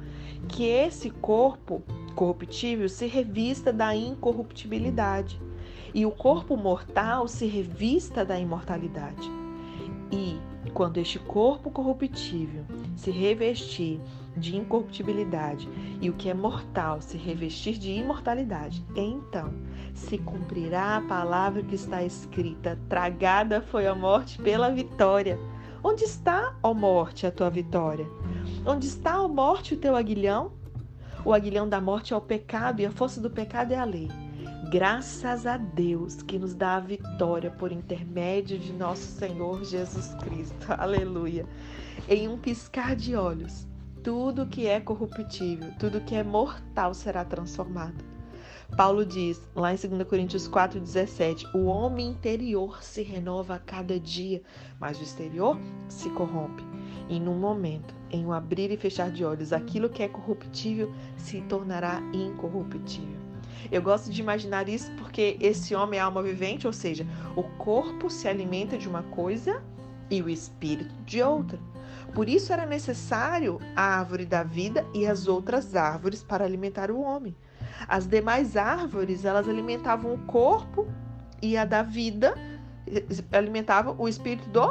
que 0.47 0.65
esse 0.65 1.09
corpo 1.09 1.81
corruptível 2.15 2.87
se 2.89 3.07
revista 3.07 3.73
da 3.73 3.95
incorruptibilidade 3.95 5.39
e 5.93 6.05
o 6.05 6.11
corpo 6.11 6.57
mortal 6.57 7.27
se 7.27 7.45
revista 7.45 8.25
da 8.25 8.37
imortalidade. 8.37 9.29
E 10.11 10.37
quando 10.75 10.97
este 10.97 11.17
corpo 11.17 11.71
corruptível 11.71 12.65
se 12.97 13.09
revestir 13.09 14.01
de 14.35 14.57
incorruptibilidade 14.57 15.69
e 16.01 16.09
o 16.09 16.13
que 16.13 16.29
é 16.29 16.33
mortal 16.33 17.01
se 17.01 17.17
revestir 17.17 17.77
de 17.77 17.93
imortalidade, 17.93 18.85
então 18.93 19.53
se 19.93 20.17
cumprirá 20.17 20.97
a 20.97 21.01
palavra 21.01 21.63
que 21.63 21.75
está 21.75 22.03
escrita: 22.03 22.77
tragada 22.89 23.61
foi 23.61 23.87
a 23.87 23.95
morte 23.95 24.37
pela 24.37 24.69
vitória. 24.69 25.39
Onde 25.81 26.03
está, 26.03 26.57
ó 26.61 26.73
morte, 26.73 27.25
a 27.25 27.31
tua 27.31 27.49
vitória? 27.49 28.05
Onde 28.65 28.85
está, 28.85 29.21
ó 29.21 29.29
morte, 29.29 29.75
o 29.75 29.77
teu 29.77 29.95
aguilhão? 29.95 30.51
O 31.23 31.33
aguilhão 31.33 31.69
da 31.69 31.79
morte 31.79 32.13
é 32.13 32.17
o 32.17 32.21
pecado 32.21 32.81
e 32.81 32.85
a 32.85 32.91
força 32.91 33.21
do 33.21 33.29
pecado 33.29 33.71
é 33.71 33.77
a 33.77 33.85
lei. 33.85 34.09
Graças 34.75 35.45
a 35.45 35.55
Deus 35.55 36.21
que 36.21 36.37
nos 36.37 36.53
dá 36.53 36.75
a 36.75 36.81
vitória 36.81 37.49
por 37.49 37.71
intermédio 37.71 38.59
de 38.59 38.73
nosso 38.73 39.03
Senhor 39.03 39.63
Jesus 39.63 40.13
Cristo. 40.15 40.67
Aleluia. 40.77 41.45
Em 42.09 42.27
um 42.27 42.37
piscar 42.37 42.93
de 42.93 43.15
olhos, 43.15 43.65
tudo 44.03 44.45
que 44.45 44.67
é 44.67 44.81
corruptível, 44.81 45.71
tudo 45.79 46.01
que 46.01 46.13
é 46.13 46.25
mortal 46.25 46.93
será 46.93 47.23
transformado. 47.23 48.03
Paulo 48.75 49.05
diz, 49.05 49.41
lá 49.55 49.73
em 49.73 49.77
2 49.77 50.03
Coríntios 50.09 50.45
4,17: 50.49 51.55
o 51.55 51.67
homem 51.67 52.09
interior 52.09 52.83
se 52.83 53.01
renova 53.01 53.55
a 53.55 53.59
cada 53.59 53.97
dia, 53.97 54.41
mas 54.77 54.99
o 54.99 55.03
exterior 55.03 55.57
se 55.87 56.09
corrompe. 56.09 56.65
E 57.07 57.17
num 57.17 57.39
momento, 57.39 57.95
em 58.11 58.25
um 58.25 58.33
abrir 58.33 58.69
e 58.71 58.75
fechar 58.75 59.09
de 59.09 59.23
olhos, 59.23 59.53
aquilo 59.53 59.89
que 59.89 60.03
é 60.03 60.09
corruptível 60.09 60.93
se 61.15 61.39
tornará 61.43 62.01
incorruptível. 62.11 63.24
Eu 63.71 63.81
gosto 63.81 64.11
de 64.11 64.21
imaginar 64.21 64.69
isso 64.69 64.91
porque 64.93 65.37
esse 65.39 65.75
homem 65.75 65.99
é 65.99 66.01
alma 66.01 66.21
vivente, 66.21 66.67
ou 66.67 66.73
seja, 66.73 67.05
o 67.35 67.43
corpo 67.43 68.09
se 68.09 68.27
alimenta 68.27 68.77
de 68.77 68.87
uma 68.87 69.03
coisa 69.03 69.61
e 70.09 70.21
o 70.21 70.29
espírito 70.29 70.93
de 71.05 71.21
outra. 71.21 71.59
Por 72.13 72.29
isso 72.29 72.53
era 72.53 72.65
necessário 72.65 73.59
a 73.75 73.99
árvore 73.99 74.25
da 74.25 74.43
vida 74.43 74.85
e 74.93 75.05
as 75.05 75.27
outras 75.27 75.75
árvores 75.75 76.23
para 76.23 76.45
alimentar 76.45 76.91
o 76.91 77.01
homem. 77.01 77.35
As 77.87 78.07
demais 78.07 78.55
árvores, 78.55 79.25
elas 79.25 79.49
alimentavam 79.49 80.13
o 80.13 80.19
corpo 80.19 80.87
e 81.41 81.57
a 81.57 81.65
da 81.65 81.83
vida 81.83 82.33
alimentava 83.31 83.95
o 83.97 84.07
espírito 84.07 84.49
do 84.49 84.61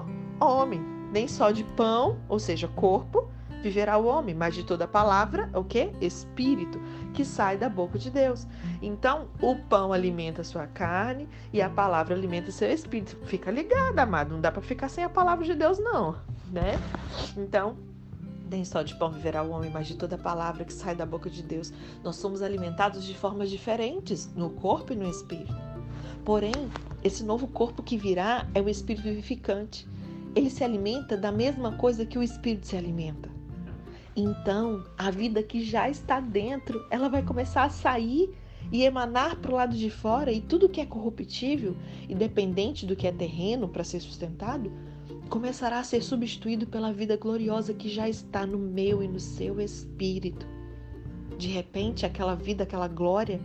homem. 0.40 0.80
Nem 1.12 1.28
só 1.28 1.50
de 1.50 1.64
pão, 1.76 2.18
ou 2.28 2.38
seja, 2.38 2.66
corpo, 2.68 3.28
viverá 3.64 3.98
o 3.98 4.07
homem, 4.07 4.35
mas 4.35 4.55
de 4.55 4.62
toda 4.62 4.87
palavra, 4.87 5.50
o 5.55 5.64
que? 5.64 5.90
Espírito, 6.00 6.81
que 7.12 7.24
sai 7.24 7.57
da 7.57 7.68
boca 7.68 7.98
de 7.98 8.11
Deus. 8.11 8.46
Então, 8.81 9.29
o 9.40 9.57
pão 9.57 9.92
alimenta 9.92 10.42
a 10.42 10.44
sua 10.44 10.66
carne 10.66 11.29
e 11.53 11.61
a 11.61 11.68
palavra 11.68 12.14
alimenta 12.14 12.50
seu 12.50 12.70
espírito. 12.70 13.16
Fica 13.24 13.50
ligado, 13.50 13.98
amado, 13.98 14.33
não 14.33 14.40
dá 14.40 14.53
para 14.53 14.62
ficar 14.62 14.88
sem 14.88 15.03
a 15.03 15.09
palavra 15.09 15.44
de 15.44 15.55
Deus 15.55 15.79
não 15.79 16.16
né? 16.55 16.79
Então, 17.37 17.77
nem 18.48 18.64
só 18.64 18.83
de 18.83 18.94
pão 18.94 19.11
viverá 19.11 19.42
o 19.42 19.50
homem, 19.50 19.70
mas 19.70 19.87
de 19.87 19.96
toda 19.96 20.16
palavra 20.16 20.64
que 20.64 20.72
sai 20.72 20.94
da 20.94 21.05
boca 21.05 21.29
de 21.29 21.42
Deus. 21.42 21.72
Nós 22.03 22.16
somos 22.16 22.40
alimentados 22.40 23.05
de 23.05 23.14
formas 23.14 23.50
diferentes, 23.50 24.33
no 24.35 24.50
corpo 24.50 24.92
e 24.92 24.96
no 24.96 25.11
espírito. 25.11 25.55
Porém, 26.24 26.53
esse 27.03 27.24
novo 27.24 27.48
corpo 27.48 27.83
que 27.83 27.98
virá 27.98 28.46
é 28.55 28.62
o 28.62 28.68
espírito 28.68 29.05
vivificante. 29.05 29.87
Ele 30.35 30.48
se 30.48 30.64
alimenta 30.64 31.16
da 31.16 31.31
mesma 31.31 31.72
coisa 31.72 32.07
que 32.07 32.18
o 32.18 32.22
espírito 32.22 32.66
se 32.66 32.77
alimenta. 32.77 33.33
Então, 34.16 34.85
a 34.96 35.11
vida 35.11 35.42
que 35.42 35.64
já 35.64 35.90
está 35.90 36.20
dentro, 36.20 36.87
ela 36.90 37.09
vai 37.09 37.22
começar 37.22 37.64
a 37.64 37.70
sair 37.70 38.33
e 38.70 38.83
emanar 38.83 39.37
para 39.37 39.50
o 39.50 39.57
lado 39.57 39.77
de 39.77 39.90
fora, 39.90 40.33
e 40.33 40.40
tudo 40.40 40.68
que 40.68 40.81
é 40.81 40.87
corruptível, 40.87 41.77
independente 42.09 42.87
do 42.87 42.96
que 42.96 43.07
é 43.07 43.12
terreno 43.12 43.68
para 43.68 43.85
ser 43.85 44.00
sustentado, 44.00 44.72
começará 45.29 45.81
a 45.81 45.85
ser 45.85 46.03
substituído 46.03 46.66
pela 46.66 46.92
vida 46.92 47.16
gloriosa 47.16 47.74
que 47.74 47.88
já 47.88 48.09
está 48.09 48.46
no 48.46 48.59
meu 48.59 49.03
e 49.03 49.09
no 49.09 49.18
seu 49.18 49.61
espírito. 49.61 50.46
De 51.37 51.48
repente, 51.48 52.07
aquela 52.07 52.35
vida, 52.35 52.62
aquela 52.62 52.88
glória 52.88 53.40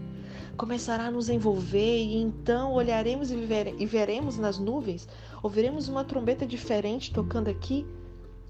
começará 0.55 1.05
a 1.05 1.11
nos 1.11 1.29
envolver 1.29 1.97
e 1.97 2.17
então 2.17 2.73
olharemos 2.73 3.31
e, 3.31 3.35
e 3.77 3.85
veremos 3.85 4.37
nas 4.37 4.59
nuvens, 4.59 5.07
ouviremos 5.41 5.87
uma 5.87 6.03
trombeta 6.03 6.45
diferente 6.45 7.11
tocando 7.11 7.49
aqui 7.49 7.85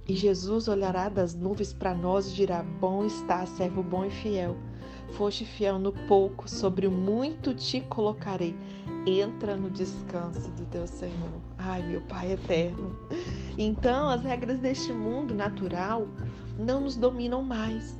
e 0.10 0.16
Jesus 0.16 0.68
olhará 0.68 1.08
das 1.08 1.36
nuvens 1.36 1.72
para 1.72 1.94
nós 1.94 2.32
e 2.32 2.34
dirá: 2.34 2.64
Bom 2.64 3.06
está, 3.06 3.46
servo 3.46 3.84
bom 3.84 4.04
e 4.04 4.10
fiel. 4.10 4.58
Foste 5.12 5.46
fiel 5.46 5.78
no 5.78 5.92
pouco, 6.08 6.50
sobre 6.50 6.88
o 6.88 6.92
muito 6.92 7.54
te 7.54 7.80
colocarei. 7.82 8.56
Entra 9.06 9.56
no 9.56 9.70
descanso 9.70 10.50
do 10.52 10.66
teu 10.66 10.88
Senhor. 10.88 11.42
Ai, 11.60 11.84
meu 11.84 12.02
Pai 12.02 12.32
eterno. 12.32 12.98
Então, 13.56 14.10
as 14.10 14.24
regras 14.24 14.58
deste 14.58 14.92
mundo 14.92 15.36
natural 15.36 16.08
não 16.58 16.82
nos 16.82 16.96
dominam 16.96 17.44
mais. 17.44 17.96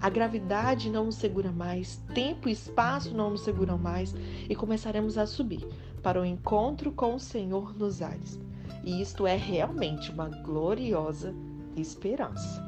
A 0.00 0.08
gravidade 0.08 0.88
não 0.88 1.06
nos 1.06 1.16
segura 1.16 1.50
mais, 1.50 1.96
tempo 2.14 2.48
e 2.48 2.52
espaço 2.52 3.12
não 3.12 3.30
nos 3.30 3.40
seguram 3.40 3.76
mais 3.76 4.14
e 4.48 4.54
começaremos 4.54 5.18
a 5.18 5.26
subir 5.26 5.66
para 6.04 6.20
o 6.20 6.24
encontro 6.24 6.92
com 6.92 7.16
o 7.16 7.20
Senhor 7.20 7.76
nos 7.76 8.00
ares. 8.00 8.38
E 8.84 9.02
isto 9.02 9.26
é 9.26 9.36
realmente 9.36 10.10
uma 10.12 10.28
gloriosa 10.28 11.34
esperança. 11.80 12.66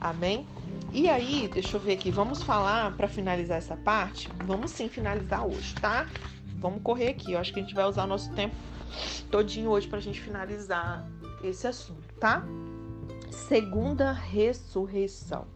Amém? 0.00 0.46
E 0.92 1.08
aí, 1.08 1.48
deixa 1.52 1.76
eu 1.76 1.80
ver 1.80 1.92
aqui, 1.92 2.10
vamos 2.10 2.42
falar 2.42 2.96
para 2.96 3.06
finalizar 3.06 3.58
essa 3.58 3.76
parte? 3.76 4.28
Vamos 4.44 4.70
sim 4.70 4.88
finalizar 4.88 5.46
hoje, 5.46 5.74
tá? 5.74 6.06
Vamos 6.56 6.82
correr 6.82 7.08
aqui. 7.08 7.32
Eu 7.32 7.38
acho 7.38 7.52
que 7.52 7.60
a 7.60 7.62
gente 7.62 7.74
vai 7.74 7.84
usar 7.84 8.04
o 8.04 8.06
nosso 8.06 8.32
tempo 8.32 8.54
todinho 9.30 9.70
hoje 9.70 9.86
para 9.86 9.98
a 9.98 10.02
gente 10.02 10.20
finalizar 10.20 11.06
esse 11.44 11.66
assunto, 11.66 12.14
tá? 12.18 12.44
Segunda 13.30 14.12
ressurreição. 14.12 15.46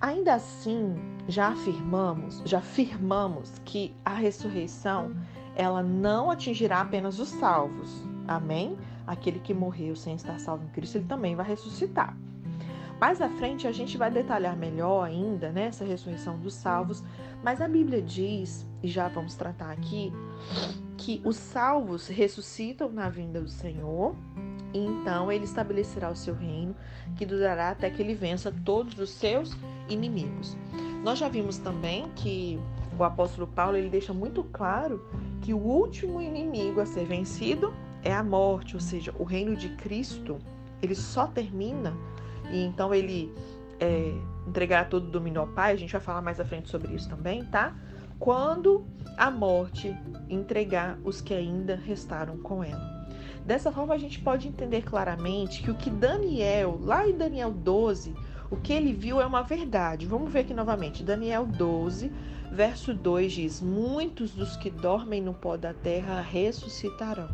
Ainda 0.00 0.34
assim, 0.34 0.96
já 1.28 1.48
afirmamos, 1.48 2.42
já 2.44 2.58
afirmamos 2.58 3.60
que 3.64 3.94
a 4.04 4.14
ressurreição 4.14 5.14
ela 5.54 5.82
não 5.82 6.30
atingirá 6.30 6.80
apenas 6.80 7.18
os 7.18 7.28
salvos. 7.28 8.02
Amém? 8.26 8.78
Aquele 9.10 9.40
que 9.40 9.52
morreu 9.52 9.96
sem 9.96 10.14
estar 10.14 10.38
salvo 10.38 10.62
em 10.62 10.68
Cristo, 10.68 10.98
ele 10.98 11.04
também 11.04 11.34
vai 11.34 11.44
ressuscitar. 11.44 12.16
Mais 13.00 13.20
à 13.20 13.28
frente 13.28 13.66
a 13.66 13.72
gente 13.72 13.98
vai 13.98 14.08
detalhar 14.08 14.56
melhor 14.56 15.02
ainda 15.02 15.50
né, 15.50 15.68
ressurreição 15.80 16.38
dos 16.38 16.54
salvos, 16.54 17.02
mas 17.42 17.60
a 17.60 17.66
Bíblia 17.66 18.00
diz, 18.00 18.64
e 18.80 18.86
já 18.86 19.08
vamos 19.08 19.34
tratar 19.34 19.72
aqui, 19.72 20.12
que 20.96 21.20
os 21.24 21.34
salvos 21.34 22.06
ressuscitam 22.06 22.88
na 22.88 23.08
vinda 23.08 23.40
do 23.40 23.48
Senhor, 23.48 24.14
e 24.72 24.78
então 24.78 25.32
ele 25.32 25.44
estabelecerá 25.44 26.08
o 26.08 26.14
seu 26.14 26.36
reino, 26.36 26.76
que 27.16 27.26
durará 27.26 27.70
até 27.70 27.90
que 27.90 28.00
ele 28.00 28.14
vença 28.14 28.54
todos 28.64 28.96
os 28.96 29.10
seus 29.10 29.56
inimigos. 29.88 30.56
Nós 31.02 31.18
já 31.18 31.28
vimos 31.28 31.58
também 31.58 32.08
que 32.14 32.60
o 32.96 33.02
apóstolo 33.02 33.48
Paulo 33.48 33.76
ele 33.76 33.90
deixa 33.90 34.14
muito 34.14 34.44
claro 34.44 35.04
que 35.42 35.52
o 35.52 35.58
último 35.58 36.20
inimigo 36.20 36.80
a 36.80 36.86
ser 36.86 37.06
vencido 37.06 37.74
é 38.02 38.12
a 38.12 38.22
morte, 38.22 38.74
ou 38.74 38.80
seja, 38.80 39.14
o 39.18 39.24
reino 39.24 39.56
de 39.56 39.70
Cristo 39.70 40.38
ele 40.82 40.94
só 40.94 41.26
termina 41.26 41.94
e 42.50 42.62
então 42.62 42.94
ele 42.94 43.32
é, 43.78 44.12
entregará 44.46 44.84
todo 44.84 45.04
o 45.04 45.10
domínio 45.10 45.40
ao 45.40 45.48
Pai. 45.48 45.72
A 45.72 45.76
gente 45.76 45.92
vai 45.92 46.00
falar 46.00 46.22
mais 46.22 46.40
à 46.40 46.44
frente 46.44 46.68
sobre 46.68 46.94
isso 46.94 47.08
também, 47.08 47.44
tá? 47.46 47.74
Quando 48.18 48.84
a 49.16 49.30
morte 49.30 49.96
entregar 50.28 50.98
os 51.04 51.20
que 51.20 51.34
ainda 51.34 51.76
restaram 51.76 52.38
com 52.38 52.62
ela. 52.62 53.00
Dessa 53.44 53.72
forma, 53.72 53.94
a 53.94 53.98
gente 53.98 54.20
pode 54.20 54.46
entender 54.46 54.82
claramente 54.82 55.62
que 55.62 55.70
o 55.70 55.74
que 55.74 55.90
Daniel, 55.90 56.78
lá 56.82 57.08
em 57.08 57.16
Daniel 57.16 57.50
12, 57.50 58.14
o 58.50 58.56
que 58.56 58.72
ele 58.72 58.92
viu 58.92 59.20
é 59.20 59.26
uma 59.26 59.42
verdade. 59.42 60.06
Vamos 60.06 60.32
ver 60.32 60.40
aqui 60.40 60.52
novamente. 60.52 61.02
Daniel 61.02 61.46
12, 61.46 62.12
verso 62.52 62.92
2 62.92 63.32
diz: 63.32 63.60
Muitos 63.60 64.32
dos 64.32 64.56
que 64.56 64.70
dormem 64.70 65.22
no 65.22 65.32
pó 65.32 65.56
da 65.56 65.72
terra 65.72 66.20
ressuscitarão, 66.20 67.28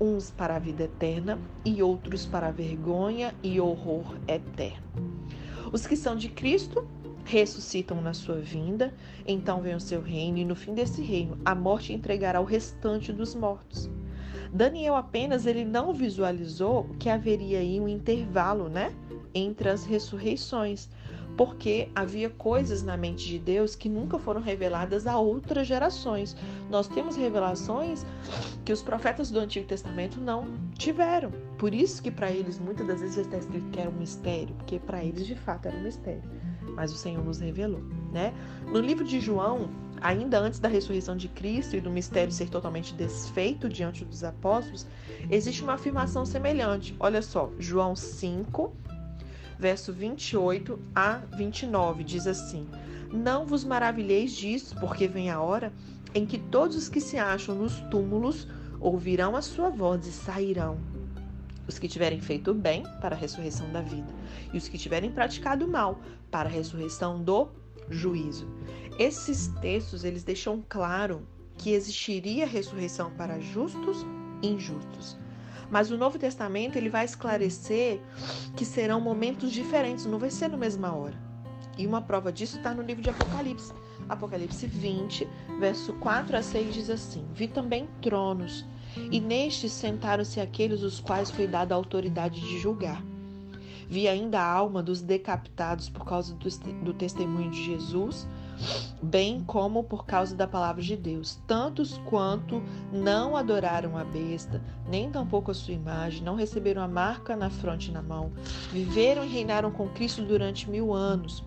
uns 0.00 0.30
para 0.30 0.56
a 0.56 0.58
vida 0.58 0.84
eterna 0.84 1.38
e 1.64 1.82
outros 1.82 2.24
para 2.24 2.48
a 2.48 2.52
vergonha 2.52 3.34
e 3.42 3.60
horror 3.60 4.16
eterno. 4.26 4.88
Os 5.72 5.86
que 5.86 5.96
são 5.96 6.16
de 6.16 6.28
Cristo 6.28 6.88
ressuscitam 7.24 8.00
na 8.00 8.14
sua 8.14 8.40
vinda, 8.40 8.92
então 9.26 9.60
vem 9.60 9.74
o 9.74 9.80
seu 9.80 10.00
reino, 10.00 10.38
e 10.38 10.44
no 10.44 10.56
fim 10.56 10.74
desse 10.74 11.02
reino, 11.02 11.38
a 11.44 11.54
morte 11.54 11.92
entregará 11.92 12.40
o 12.40 12.44
restante 12.44 13.12
dos 13.12 13.34
mortos. 13.34 13.88
Daniel 14.52 14.96
apenas 14.96 15.46
ele 15.46 15.64
não 15.64 15.92
visualizou 15.92 16.88
que 16.98 17.08
haveria 17.08 17.60
aí 17.60 17.78
um 17.78 17.86
intervalo, 17.86 18.68
né? 18.68 18.92
entre 19.34 19.68
as 19.68 19.84
ressurreições, 19.84 20.88
porque 21.36 21.88
havia 21.94 22.28
coisas 22.30 22.82
na 22.82 22.96
mente 22.96 23.26
de 23.26 23.38
Deus 23.38 23.74
que 23.74 23.88
nunca 23.88 24.18
foram 24.18 24.40
reveladas 24.40 25.06
a 25.06 25.18
outras 25.18 25.66
gerações. 25.66 26.36
Nós 26.68 26.88
temos 26.88 27.16
revelações 27.16 28.04
que 28.64 28.72
os 28.72 28.82
profetas 28.82 29.30
do 29.30 29.38
Antigo 29.38 29.66
Testamento 29.66 30.20
não 30.20 30.46
tiveram. 30.74 31.32
Por 31.58 31.74
isso 31.74 32.02
que 32.02 32.10
para 32.10 32.30
eles 32.30 32.58
muitas 32.58 32.86
das 32.86 33.00
vezes 33.00 33.18
está 33.18 33.36
escrito 33.36 33.68
que 33.70 33.80
era 33.80 33.90
um 33.90 33.94
mistério, 33.94 34.54
porque 34.56 34.78
para 34.78 35.04
eles 35.04 35.26
de 35.26 35.34
fato 35.34 35.66
era 35.66 35.76
um 35.76 35.82
mistério. 35.82 36.22
Mas 36.74 36.92
o 36.92 36.96
Senhor 36.96 37.24
nos 37.24 37.40
revelou, 37.40 37.82
né? 38.12 38.32
No 38.66 38.80
livro 38.80 39.04
de 39.04 39.20
João, 39.20 39.68
ainda 40.00 40.38
antes 40.38 40.58
da 40.58 40.68
ressurreição 40.68 41.16
de 41.16 41.28
Cristo 41.28 41.76
e 41.76 41.80
do 41.80 41.90
mistério 41.90 42.32
ser 42.32 42.48
totalmente 42.48 42.94
desfeito 42.94 43.68
diante 43.68 44.04
dos 44.04 44.24
apóstolos, 44.24 44.86
existe 45.30 45.62
uma 45.62 45.74
afirmação 45.74 46.24
semelhante. 46.24 46.94
Olha 46.98 47.22
só, 47.22 47.50
João 47.58 47.94
5, 47.94 48.72
verso 49.60 49.92
28 49.92 50.78
a 50.94 51.20
29, 51.36 52.02
diz 52.02 52.26
assim: 52.26 52.66
Não 53.12 53.44
vos 53.44 53.62
maravilheis 53.62 54.32
disso, 54.32 54.74
porque 54.80 55.06
vem 55.06 55.30
a 55.30 55.40
hora 55.40 55.70
em 56.14 56.24
que 56.24 56.38
todos 56.38 56.76
os 56.76 56.88
que 56.88 57.00
se 57.00 57.18
acham 57.18 57.54
nos 57.54 57.78
túmulos 57.90 58.48
ouvirão 58.80 59.36
a 59.36 59.42
sua 59.42 59.68
voz 59.68 60.06
e 60.06 60.12
sairão. 60.12 60.78
Os 61.68 61.78
que 61.78 61.86
tiverem 61.86 62.20
feito 62.20 62.54
bem 62.54 62.82
para 63.00 63.14
a 63.14 63.18
ressurreição 63.18 63.70
da 63.70 63.82
vida, 63.82 64.12
e 64.52 64.56
os 64.56 64.66
que 64.66 64.78
tiverem 64.78 65.12
praticado 65.12 65.68
mal 65.68 66.00
para 66.30 66.48
a 66.48 66.52
ressurreição 66.52 67.22
do 67.22 67.48
juízo. 67.90 68.48
Esses 68.98 69.48
textos 69.60 70.04
eles 70.04 70.24
deixam 70.24 70.64
claro 70.68 71.26
que 71.58 71.72
existiria 71.72 72.46
ressurreição 72.46 73.10
para 73.12 73.38
justos 73.38 74.06
e 74.42 74.48
injustos. 74.48 75.18
Mas 75.70 75.90
o 75.90 75.96
Novo 75.96 76.18
Testamento 76.18 76.76
ele 76.76 76.90
vai 76.90 77.04
esclarecer 77.04 78.00
que 78.56 78.64
serão 78.64 79.00
momentos 79.00 79.52
diferentes, 79.52 80.04
não 80.06 80.18
vai 80.18 80.30
ser 80.30 80.48
na 80.48 80.56
mesma 80.56 80.94
hora. 80.94 81.14
E 81.78 81.86
uma 81.86 82.02
prova 82.02 82.32
disso 82.32 82.56
está 82.56 82.74
no 82.74 82.82
livro 82.82 83.02
de 83.02 83.10
Apocalipse. 83.10 83.72
Apocalipse 84.08 84.66
20, 84.66 85.26
verso 85.60 85.92
4 85.94 86.36
a 86.36 86.42
6 86.42 86.74
diz 86.74 86.90
assim: 86.90 87.24
Vi 87.32 87.46
também 87.46 87.88
tronos, 88.02 88.66
e 89.10 89.20
nestes 89.20 89.72
sentaram-se 89.72 90.40
aqueles 90.40 90.82
os 90.82 91.00
quais 91.00 91.30
foi 91.30 91.46
dada 91.46 91.74
a 91.74 91.76
autoridade 91.76 92.40
de 92.40 92.58
julgar. 92.58 93.02
Vi 93.88 94.08
ainda 94.08 94.40
a 94.40 94.52
alma 94.52 94.82
dos 94.82 95.00
decapitados 95.00 95.88
por 95.88 96.04
causa 96.04 96.34
do, 96.34 96.48
do 96.84 96.92
testemunho 96.92 97.50
de 97.50 97.64
Jesus 97.64 98.26
bem 99.02 99.42
como 99.44 99.82
por 99.84 100.04
causa 100.04 100.34
da 100.34 100.46
palavra 100.46 100.82
de 100.82 100.96
Deus, 100.96 101.40
tantos 101.46 101.98
quanto 102.06 102.62
não 102.92 103.36
adoraram 103.36 103.96
a 103.96 104.04
besta, 104.04 104.62
nem 104.88 105.10
tampouco 105.10 105.50
a 105.50 105.54
sua 105.54 105.74
imagem, 105.74 106.22
não 106.22 106.34
receberam 106.34 106.82
a 106.82 106.88
marca 106.88 107.36
na 107.36 107.50
fronte 107.50 107.90
e 107.90 107.92
na 107.92 108.02
mão, 108.02 108.32
viveram 108.70 109.24
e 109.24 109.28
reinaram 109.28 109.70
com 109.70 109.88
Cristo 109.88 110.22
durante 110.22 110.68
mil 110.68 110.92
anos. 110.92 111.44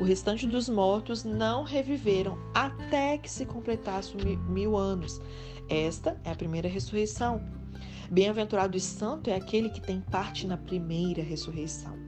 O 0.00 0.04
restante 0.04 0.46
dos 0.46 0.68
mortos 0.68 1.24
não 1.24 1.62
reviveram 1.62 2.38
até 2.54 3.18
que 3.18 3.30
se 3.30 3.44
completasse 3.44 4.16
mil 4.48 4.76
anos. 4.76 5.20
Esta 5.68 6.18
é 6.24 6.30
a 6.30 6.36
primeira 6.36 6.68
ressurreição. 6.68 7.40
Bem-aventurado 8.10 8.76
e 8.76 8.80
santo 8.80 9.28
é 9.28 9.34
aquele 9.34 9.68
que 9.68 9.80
tem 9.80 10.00
parte 10.00 10.46
na 10.46 10.56
primeira 10.56 11.22
ressurreição. 11.22 12.05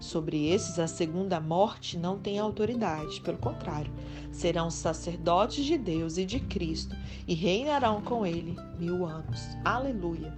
Sobre 0.00 0.48
esses, 0.48 0.78
a 0.78 0.86
segunda 0.86 1.38
morte 1.38 1.98
não 1.98 2.18
tem 2.18 2.38
autoridade, 2.38 3.20
pelo 3.20 3.36
contrário, 3.36 3.92
serão 4.32 4.70
sacerdotes 4.70 5.62
de 5.64 5.76
Deus 5.76 6.16
e 6.16 6.24
de 6.24 6.40
Cristo 6.40 6.96
e 7.28 7.34
reinarão 7.34 8.00
com 8.00 8.24
ele 8.24 8.56
mil 8.78 9.04
anos. 9.04 9.40
Aleluia! 9.62 10.34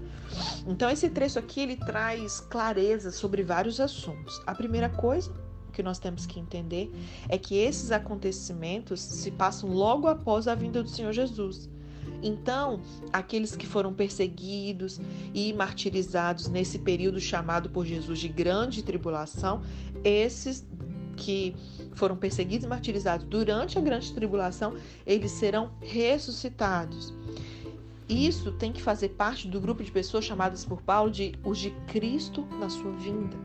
Então, 0.67 0.91
esse 0.91 1.09
trecho 1.09 1.39
aqui 1.39 1.61
ele 1.61 1.77
traz 1.77 2.41
clareza 2.41 3.13
sobre 3.13 3.45
vários 3.45 3.79
assuntos. 3.79 4.43
A 4.47 4.55
primeira 4.55 4.89
coisa 4.89 5.33
que 5.73 5.83
nós 5.83 6.01
temos 6.01 6.27
que 6.27 6.41
entender 6.41 6.93
é 7.29 7.39
que 7.39 7.57
esses 7.57 7.93
acontecimentos 7.93 9.01
se 9.01 9.31
passam 9.31 9.71
logo 9.71 10.09
após 10.09 10.49
a 10.49 10.57
vinda 10.57 10.83
do 10.83 10.89
Senhor 10.89 11.13
Jesus. 11.13 11.71
Então, 12.23 12.81
aqueles 13.13 13.57
que 13.57 13.67
foram 13.67 13.93
perseguidos 13.93 15.01
e 15.35 15.53
martirizados 15.53 16.49
nesse 16.49 16.79
período 16.79 17.21
chamado 17.21 17.69
por 17.69 17.85
Jesus 17.85 18.21
de 18.21 18.29
grande 18.29 18.83
tribulação, 18.83 19.63
esses 20.05 20.65
que 21.17 21.55
foram 21.95 22.17
perseguidos 22.17 22.65
e 22.65 22.69
martirizados 22.69 23.27
durante 23.27 23.79
a 23.79 23.81
grande 23.81 24.13
tribulação, 24.13 24.77
eles 25.07 25.33
serão 25.33 25.73
ressuscitados. 25.81 27.13
isso 28.09 28.53
tem 28.53 28.73
que 28.73 28.83
fazer 28.83 29.11
parte 29.11 29.49
do 29.49 29.61
grupo 29.61 29.83
de 29.83 29.91
pessoas 29.91 30.25
chamadas 30.25 30.65
por 30.65 30.83
Paulo 30.83 31.11
de 31.11 31.35
os 31.45 31.59
de 31.59 31.71
Cristo 31.87 32.47
na 32.59 32.69
sua 32.69 32.93
vinda. 32.93 33.37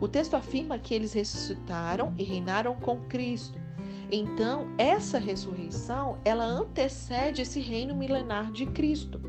O 0.00 0.08
texto 0.08 0.34
afirma 0.34 0.78
que 0.78 0.94
eles 0.94 1.12
ressuscitaram 1.12 2.14
e 2.18 2.24
reinaram 2.24 2.74
com 2.76 3.00
Cristo. 3.02 3.58
Então, 4.12 4.68
essa 4.76 5.18
ressurreição, 5.18 6.18
ela 6.24 6.44
antecede 6.44 7.42
esse 7.42 7.60
reino 7.60 7.94
milenar 7.94 8.50
de 8.50 8.66
Cristo. 8.66 9.20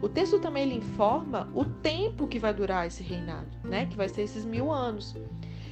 O 0.00 0.08
texto 0.08 0.38
também 0.38 0.64
ele 0.64 0.76
informa 0.76 1.50
o 1.54 1.64
tempo 1.64 2.28
que 2.28 2.38
vai 2.38 2.54
durar 2.54 2.86
esse 2.86 3.02
reinado, 3.02 3.48
né? 3.64 3.86
Que 3.86 3.96
vai 3.96 4.08
ser 4.08 4.22
esses 4.22 4.44
mil 4.44 4.70
anos. 4.70 5.16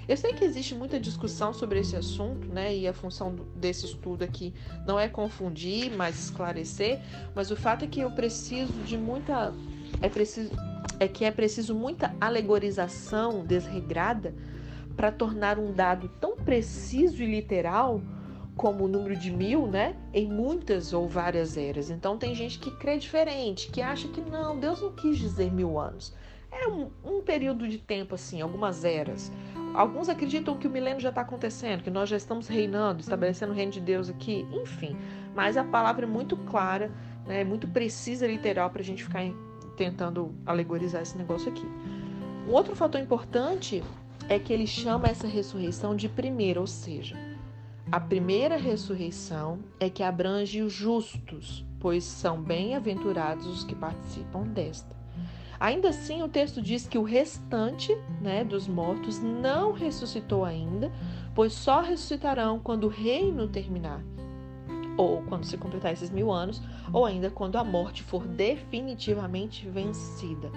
Eu 0.09 0.17
sei 0.17 0.33
que 0.33 0.45
existe 0.45 0.75
muita 0.75 0.99
discussão 0.99 1.53
sobre 1.53 1.79
esse 1.79 1.95
assunto, 1.95 2.49
né? 2.49 2.75
E 2.75 2.89
a 2.89 2.93
função 2.93 3.37
desse 3.55 3.87
estudo 3.87 4.25
aqui 4.25 4.53
não 4.87 4.99
é 4.99 5.09
confundir, 5.09 5.93
mas 5.97 6.19
esclarecer. 6.19 7.01
Mas 7.35 7.51
o 7.51 7.57
fato 7.57 7.85
é 7.85 7.89
que 7.89 8.01
eu 8.01 8.11
preciso 8.11 8.73
de 8.85 8.97
muita. 8.97 9.55
É, 10.01 10.09
preciso, 10.09 10.51
é 10.99 11.07
que 11.07 11.25
é 11.25 11.31
preciso 11.31 11.75
muita 11.75 12.13
alegorização 12.21 13.45
desregrada 13.45 14.35
para 14.97 15.13
tornar 15.13 15.59
um 15.59 15.73
dado 15.73 16.09
tão 16.21 16.37
preciso 16.37 17.23
e 17.23 17.27
literal 17.27 18.01
como 18.57 18.85
o 18.85 18.89
número 18.89 19.17
de 19.17 19.31
mil, 19.31 19.67
né? 19.67 19.97
Em 20.13 20.29
muitas 20.29 20.93
ou 20.93 21.09
várias 21.09 21.57
eras. 21.57 21.91
Então 21.91 22.19
tem 22.19 22.35
gente 22.35 22.59
que 22.59 22.71
crê 22.71 22.99
diferente, 22.99 23.71
que 23.71 23.81
acha 23.81 24.09
que 24.09 24.21
não, 24.21 24.59
Deus 24.59 24.81
não 24.81 24.93
quis 24.93 25.19
dizer 25.19 25.51
mil 25.53 25.79
anos. 25.79 26.15
É 26.51 26.69
um, 26.69 26.91
um 27.03 27.23
período 27.23 27.67
de 27.67 27.79
tempo 27.79 28.15
assim, 28.15 28.43
algumas 28.43 28.85
eras. 28.85 29.33
Alguns 29.75 30.11
acreditam 30.11 30.57
que 30.59 30.67
o 30.67 30.71
milênio 30.71 31.01
já 31.01 31.09
está 31.09 31.23
acontecendo, 31.23 31.83
que 31.83 31.91
nós 31.91 32.11
já 32.11 32.17
estamos 32.17 32.47
reinando, 32.47 33.01
estabelecendo 33.01 33.53
o 33.53 33.55
reino 33.55 33.73
de 33.73 33.81
Deus 33.81 34.11
aqui, 34.11 34.47
enfim. 34.53 34.95
Mas 35.35 35.57
a 35.57 35.65
palavra 35.65 36.05
é 36.05 36.09
muito 36.09 36.37
clara, 36.37 36.91
né, 37.27 37.43
muito 37.43 37.67
precisa, 37.67 38.27
literal, 38.27 38.69
para 38.69 38.83
a 38.83 38.85
gente 38.85 39.03
ficar 39.03 39.23
tentando 39.79 40.35
alegorizar 40.45 41.01
esse 41.01 41.17
negócio 41.17 41.51
aqui. 41.51 41.67
Um 42.47 42.53
outro 42.53 42.77
fator 42.77 43.01
importante 43.01 43.83
é 44.29 44.39
que 44.39 44.53
ele 44.53 44.67
chama 44.67 45.09
essa 45.09 45.27
ressurreição 45.27 45.97
de 45.97 46.07
primeira, 46.07 46.61
ou 46.61 46.67
seja, 46.67 47.17
a 47.93 48.01
primeira 48.01 48.57
ressurreição 48.57 49.59
é 49.79 49.91
que 49.91 50.03
abrange 50.03 50.63
os 50.63 50.73
justos, 50.73 51.63
pois 51.79 52.03
são 52.05 52.43
bem-aventurados 52.43 53.47
os 53.47 53.65
que 53.65 53.75
participam 53.75 54.45
desta. 54.45 54.97
Ainda 55.61 55.91
assim, 55.91 56.23
o 56.23 56.29
texto 56.29 56.63
diz 56.63 56.89
que 56.89 56.97
o 56.97 57.03
restante 57.03 57.95
né, 58.19 58.45
dos 58.45 58.67
mortos 58.67 59.21
não 59.21 59.73
ressuscitou 59.73 60.43
ainda, 60.43 60.91
pois 61.35 61.53
só 61.53 61.83
ressuscitarão 61.83 62.59
quando 62.59 62.85
o 62.85 62.89
reino 62.89 63.47
terminar, 63.47 64.03
ou 64.97 65.23
quando 65.25 65.45
se 65.45 65.59
completar 65.59 65.93
esses 65.93 66.09
mil 66.09 66.33
anos, 66.33 66.63
ou 66.95 67.05
ainda 67.05 67.29
quando 67.29 67.57
a 67.57 67.65
morte 67.65 68.03
for 68.03 68.27
definitivamente 68.27 69.69
vencida. 69.69 70.51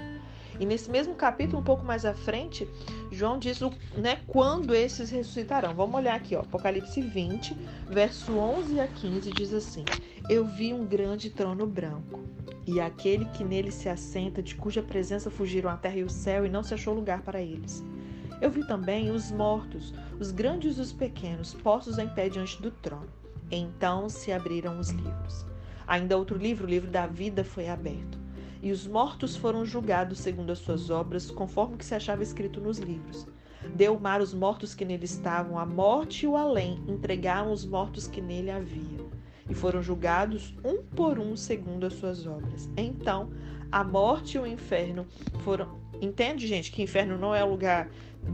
E 0.59 0.65
nesse 0.65 0.89
mesmo 0.89 1.15
capítulo, 1.15 1.59
um 1.59 1.63
pouco 1.63 1.83
mais 1.83 2.05
à 2.05 2.13
frente, 2.13 2.67
João 3.11 3.37
diz 3.37 3.61
o, 3.61 3.71
né, 3.97 4.19
quando 4.27 4.73
esses 4.73 5.09
ressuscitarão. 5.09 5.73
Vamos 5.73 5.95
olhar 5.95 6.15
aqui, 6.15 6.35
ó, 6.35 6.41
Apocalipse 6.41 7.01
20, 7.01 7.53
verso 7.89 8.37
11 8.37 8.79
a 8.79 8.87
15, 8.87 9.31
diz 9.31 9.53
assim: 9.53 9.85
Eu 10.29 10.45
vi 10.45 10.73
um 10.73 10.85
grande 10.85 11.29
trono 11.29 11.65
branco 11.65 12.23
e 12.67 12.79
aquele 12.79 13.25
que 13.25 13.43
nele 13.43 13.71
se 13.71 13.87
assenta, 13.89 14.41
de 14.41 14.55
cuja 14.55 14.81
presença 14.81 15.29
fugiram 15.29 15.69
a 15.69 15.77
terra 15.77 15.97
e 15.97 16.03
o 16.03 16.09
céu, 16.09 16.45
e 16.45 16.49
não 16.49 16.63
se 16.63 16.73
achou 16.73 16.93
lugar 16.93 17.21
para 17.21 17.41
eles. 17.41 17.83
Eu 18.41 18.49
vi 18.49 18.65
também 18.65 19.11
os 19.11 19.31
mortos, 19.31 19.93
os 20.19 20.31
grandes 20.31 20.77
e 20.77 20.81
os 20.81 20.91
pequenos, 20.91 21.53
postos 21.53 21.97
em 21.97 22.09
pé 22.09 22.27
diante 22.27 22.61
do 22.61 22.71
trono. 22.71 23.07
Então 23.51 24.09
se 24.09 24.31
abriram 24.31 24.79
os 24.79 24.89
livros. 24.89 25.45
Ainda 25.87 26.17
outro 26.17 26.37
livro, 26.37 26.65
o 26.65 26.69
livro 26.69 26.89
da 26.89 27.05
vida, 27.05 27.43
foi 27.43 27.69
aberto. 27.69 28.24
E 28.65 28.71
os 28.71 28.88
mortos 28.88 29.36
foram 29.36 29.63
julgados 29.63 30.17
segundo 30.17 30.49
as 30.49 30.58
suas 30.58 30.89
obras, 30.89 31.30
conforme 31.30 31.78
que 31.78 31.86
se 31.86 31.93
achava 31.93 32.23
escrito 32.23 32.60
nos 32.60 32.80
livros. 32.80 33.28
Deu 33.75 33.95
o 33.95 34.01
mar 34.01 34.21
os 34.21 34.34
mortos 34.34 34.73
que 34.73 34.84
nele 34.84 35.06
estavam, 35.06 35.60
a 35.60 35.65
morte 35.67 36.25
e 36.25 36.28
o 36.28 36.36
além 36.36 36.84
entregaram 36.88 37.51
os 37.51 37.63
mortos 37.63 38.08
que 38.08 38.19
nele 38.19 38.49
havia 38.49 39.06
e 39.47 39.54
foram 39.54 39.84
julgados 39.84 40.56
um 40.63 40.82
por 40.82 41.19
um 41.19 41.36
segundo 41.36 41.86
as 41.86 41.93
suas 41.93 42.25
obras. 42.25 42.67
Então, 42.75 43.30
a 43.71 43.84
morte 43.84 44.38
e 44.38 44.39
o 44.39 44.47
inferno 44.47 45.06
foram. 45.43 45.80
Entende, 46.01 46.47
gente, 46.47 46.71
que 46.71 46.82
inferno 46.82 47.19
não 47.19 47.36
é 47.36 47.43
o 47.43 47.49
lugar. 47.51 47.88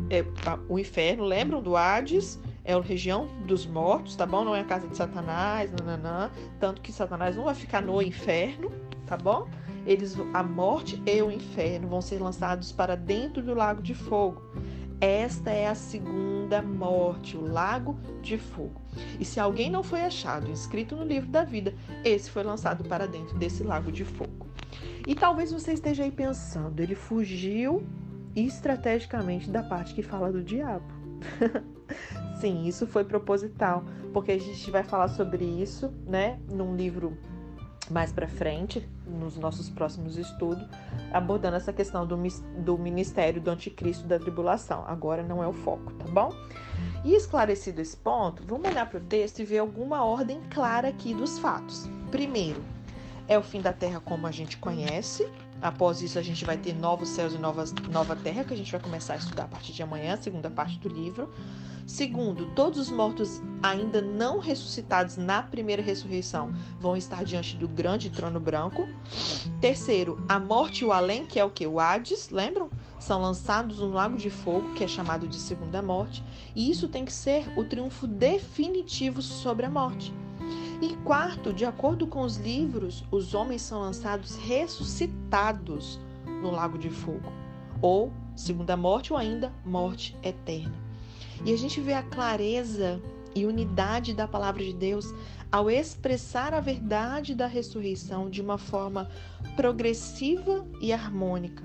É, 0.09 0.23
o 0.69 0.79
inferno, 0.79 1.25
lembram 1.25 1.61
do 1.61 1.75
Hades? 1.75 2.39
É 2.63 2.71
a 2.71 2.79
região 2.79 3.27
dos 3.45 3.65
mortos, 3.65 4.15
tá 4.15 4.25
bom? 4.25 4.45
Não 4.45 4.55
é 4.55 4.61
a 4.61 4.65
casa 4.65 4.87
de 4.87 4.95
Satanás, 4.95 5.69
nananã. 5.73 6.31
Tanto 6.57 6.79
que 6.81 6.93
Satanás 6.93 7.35
não 7.35 7.43
vai 7.43 7.55
ficar 7.55 7.81
no 7.81 8.01
inferno, 8.01 8.71
tá 9.05 9.17
bom? 9.17 9.45
Eles, 9.85 10.15
a 10.33 10.43
morte 10.43 11.01
e 11.05 11.21
o 11.21 11.31
inferno 11.31 11.87
vão 11.87 12.01
ser 12.01 12.19
lançados 12.21 12.71
para 12.71 12.95
dentro 12.95 13.41
do 13.41 13.53
lago 13.53 13.81
de 13.81 13.95
fogo. 13.95 14.41
Esta 14.99 15.49
é 15.49 15.67
a 15.67 15.73
segunda 15.73 16.61
morte, 16.61 17.35
o 17.35 17.41
lago 17.41 17.97
de 18.21 18.37
fogo. 18.37 18.79
E 19.19 19.25
se 19.25 19.39
alguém 19.39 19.71
não 19.71 19.81
foi 19.81 20.01
achado 20.01 20.51
inscrito 20.51 20.95
no 20.95 21.03
livro 21.03 21.29
da 21.29 21.43
vida, 21.43 21.73
esse 22.05 22.29
foi 22.29 22.43
lançado 22.43 22.83
para 22.83 23.07
dentro 23.07 23.35
desse 23.37 23.63
lago 23.63 23.91
de 23.91 24.05
fogo. 24.05 24.47
E 25.07 25.15
talvez 25.15 25.51
você 25.51 25.73
esteja 25.73 26.03
aí 26.03 26.11
pensando, 26.11 26.79
ele 26.79 26.93
fugiu 26.93 27.83
estrategicamente 28.35 29.49
da 29.49 29.63
parte 29.63 29.95
que 29.95 30.03
fala 30.03 30.31
do 30.31 30.43
diabo. 30.43 30.85
Sim, 32.39 32.65
isso 32.65 32.85
foi 32.85 33.03
proposital, 33.03 33.83
porque 34.13 34.31
a 34.31 34.39
gente 34.39 34.69
vai 34.69 34.83
falar 34.83 35.07
sobre 35.09 35.43
isso, 35.43 35.91
né, 36.05 36.39
num 36.49 36.75
livro 36.75 37.17
mais 37.91 38.11
para 38.11 38.27
frente, 38.27 38.87
nos 39.05 39.37
nossos 39.37 39.69
próximos 39.69 40.17
estudos, 40.17 40.65
abordando 41.11 41.57
essa 41.57 41.73
questão 41.73 42.07
do, 42.07 42.17
do 42.59 42.77
ministério 42.77 43.41
do 43.41 43.51
anticristo 43.51 44.07
da 44.07 44.17
tribulação. 44.17 44.83
Agora 44.87 45.21
não 45.21 45.43
é 45.43 45.47
o 45.47 45.53
foco, 45.53 45.91
tá 45.93 46.05
bom? 46.05 46.33
E 47.03 47.13
esclarecido 47.13 47.81
esse 47.81 47.97
ponto, 47.97 48.43
vamos 48.45 48.69
olhar 48.69 48.89
para 48.89 48.99
o 48.99 49.01
texto 49.01 49.39
e 49.39 49.45
ver 49.45 49.59
alguma 49.59 50.03
ordem 50.03 50.39
clara 50.49 50.87
aqui 50.87 51.13
dos 51.13 51.37
fatos. 51.39 51.89
Primeiro, 52.09 52.61
é 53.27 53.37
o 53.37 53.43
fim 53.43 53.61
da 53.61 53.73
terra 53.73 53.99
como 53.99 54.27
a 54.27 54.31
gente 54.31 54.57
conhece. 54.57 55.27
Após 55.61 56.01
isso, 56.01 56.17
a 56.17 56.21
gente 56.21 56.43
vai 56.43 56.57
ter 56.57 56.73
novos 56.73 57.09
céus 57.09 57.33
e 57.33 57.37
novas, 57.37 57.71
nova 57.91 58.15
terra, 58.15 58.43
que 58.43 58.53
a 58.53 58.57
gente 58.57 58.71
vai 58.71 58.81
começar 58.81 59.13
a 59.13 59.17
estudar 59.17 59.43
a 59.43 59.47
partir 59.47 59.73
de 59.73 59.83
amanhã, 59.83 60.17
segunda 60.17 60.49
parte 60.49 60.77
do 60.79 60.89
livro. 60.89 61.31
Segundo, 61.85 62.47
todos 62.55 62.79
os 62.79 62.89
mortos 62.89 63.41
ainda 63.61 64.01
não 64.01 64.39
ressuscitados 64.39 65.17
na 65.17 65.43
primeira 65.43 65.81
ressurreição 65.81 66.53
vão 66.79 66.95
estar 66.95 67.23
diante 67.23 67.55
do 67.57 67.67
grande 67.67 68.09
trono 68.09 68.39
branco. 68.39 68.87
Terceiro, 69.59 70.23
a 70.27 70.39
morte 70.39 70.81
e 70.81 70.85
o 70.85 70.91
além, 70.91 71.25
que 71.25 71.39
é 71.39 71.45
o 71.45 71.49
que? 71.49 71.67
O 71.67 71.79
Hades, 71.79 72.29
lembram? 72.29 72.69
São 72.99 73.21
lançados 73.21 73.79
no 73.79 73.91
lago 73.91 74.17
de 74.17 74.29
fogo, 74.29 74.73
que 74.73 74.83
é 74.83 74.87
chamado 74.87 75.27
de 75.27 75.35
segunda 75.35 75.81
morte. 75.81 76.23
E 76.55 76.69
isso 76.69 76.87
tem 76.87 77.03
que 77.03 77.13
ser 77.13 77.51
o 77.57 77.63
triunfo 77.63 78.07
definitivo 78.07 79.21
sobre 79.21 79.65
a 79.65 79.69
morte. 79.69 80.13
E 80.81 80.95
quarto, 80.97 81.53
de 81.53 81.65
acordo 81.65 82.07
com 82.07 82.21
os 82.21 82.37
livros, 82.37 83.03
os 83.11 83.33
homens 83.33 83.61
são 83.61 83.81
lançados 83.81 84.35
ressuscitados 84.37 85.99
no 86.41 86.49
lago 86.49 86.77
de 86.77 86.89
fogo, 86.89 87.31
ou 87.81 88.11
segunda 88.35 88.75
morte, 88.75 89.13
ou 89.13 89.19
ainda 89.19 89.53
morte 89.63 90.17
eterna. 90.23 90.90
E 91.43 91.51
a 91.51 91.57
gente 91.57 91.81
vê 91.81 91.93
a 91.93 92.03
clareza 92.03 93.01
e 93.33 93.45
unidade 93.47 94.13
da 94.13 94.27
palavra 94.27 94.63
de 94.63 94.73
Deus 94.73 95.07
ao 95.51 95.71
expressar 95.71 96.53
a 96.53 96.59
verdade 96.59 97.33
da 97.33 97.47
ressurreição 97.47 98.29
de 98.29 98.41
uma 98.41 98.59
forma 98.59 99.09
progressiva 99.55 100.65
e 100.79 100.93
harmônica, 100.93 101.63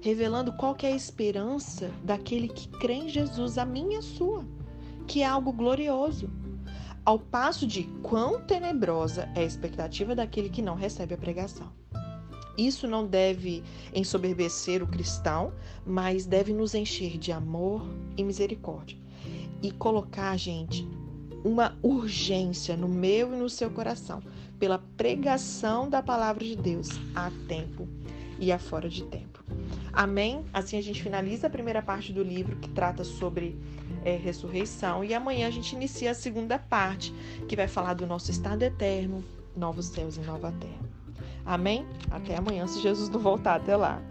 revelando 0.00 0.52
qual 0.54 0.74
é 0.82 0.86
a 0.86 0.96
esperança 0.96 1.90
daquele 2.02 2.48
que 2.48 2.68
crê 2.68 2.94
em 2.94 3.08
Jesus, 3.08 3.58
a 3.58 3.66
minha 3.66 3.96
e 3.96 3.98
a 3.98 4.02
sua, 4.02 4.44
que 5.06 5.20
é 5.20 5.26
algo 5.26 5.52
glorioso. 5.52 6.30
Ao 7.04 7.18
passo 7.18 7.66
de 7.66 7.84
quão 8.02 8.40
tenebrosa 8.40 9.28
é 9.34 9.40
a 9.40 9.44
expectativa 9.44 10.14
daquele 10.14 10.48
que 10.48 10.62
não 10.62 10.74
recebe 10.74 11.14
a 11.14 11.18
pregação. 11.18 11.70
Isso 12.56 12.88
não 12.88 13.06
deve 13.06 13.62
ensoberbecer 13.94 14.82
o 14.82 14.86
cristão, 14.86 15.52
mas 15.86 16.26
deve 16.26 16.52
nos 16.52 16.74
encher 16.74 17.16
de 17.18 17.30
amor 17.30 17.86
e 18.16 18.24
misericórdia 18.24 18.98
e 19.62 19.70
colocar, 19.70 20.36
gente, 20.36 20.86
uma 21.44 21.76
urgência 21.82 22.76
no 22.76 22.88
meu 22.88 23.32
e 23.32 23.36
no 23.36 23.48
seu 23.48 23.70
coração 23.70 24.22
pela 24.58 24.78
pregação 24.96 25.88
da 25.88 26.02
palavra 26.02 26.44
de 26.44 26.56
Deus 26.56 26.88
a 27.14 27.30
tempo 27.46 27.88
e 28.38 28.50
a 28.52 28.58
fora 28.58 28.88
de 28.88 29.04
tempo. 29.04 29.42
Amém? 29.92 30.44
Assim 30.52 30.76
a 30.76 30.82
gente 30.82 31.02
finaliza 31.02 31.46
a 31.46 31.50
primeira 31.50 31.82
parte 31.82 32.12
do 32.12 32.22
livro 32.22 32.56
que 32.56 32.68
trata 32.68 33.04
sobre 33.04 33.56
é, 34.04 34.16
ressurreição 34.16 35.02
e 35.02 35.14
amanhã 35.14 35.48
a 35.48 35.50
gente 35.50 35.74
inicia 35.74 36.10
a 36.10 36.14
segunda 36.14 36.58
parte 36.58 37.12
que 37.48 37.56
vai 37.56 37.68
falar 37.68 37.94
do 37.94 38.06
nosso 38.06 38.30
estado 38.30 38.62
eterno, 38.62 39.24
novos 39.56 39.86
céus 39.86 40.16
e 40.16 40.20
nova 40.20 40.52
terra. 40.52 40.88
Amém? 41.44 41.86
Até 42.10 42.36
amanhã, 42.36 42.66
se 42.66 42.80
Jesus 42.80 43.08
não 43.08 43.18
voltar 43.18 43.54
até 43.56 43.74
lá. 43.76 44.02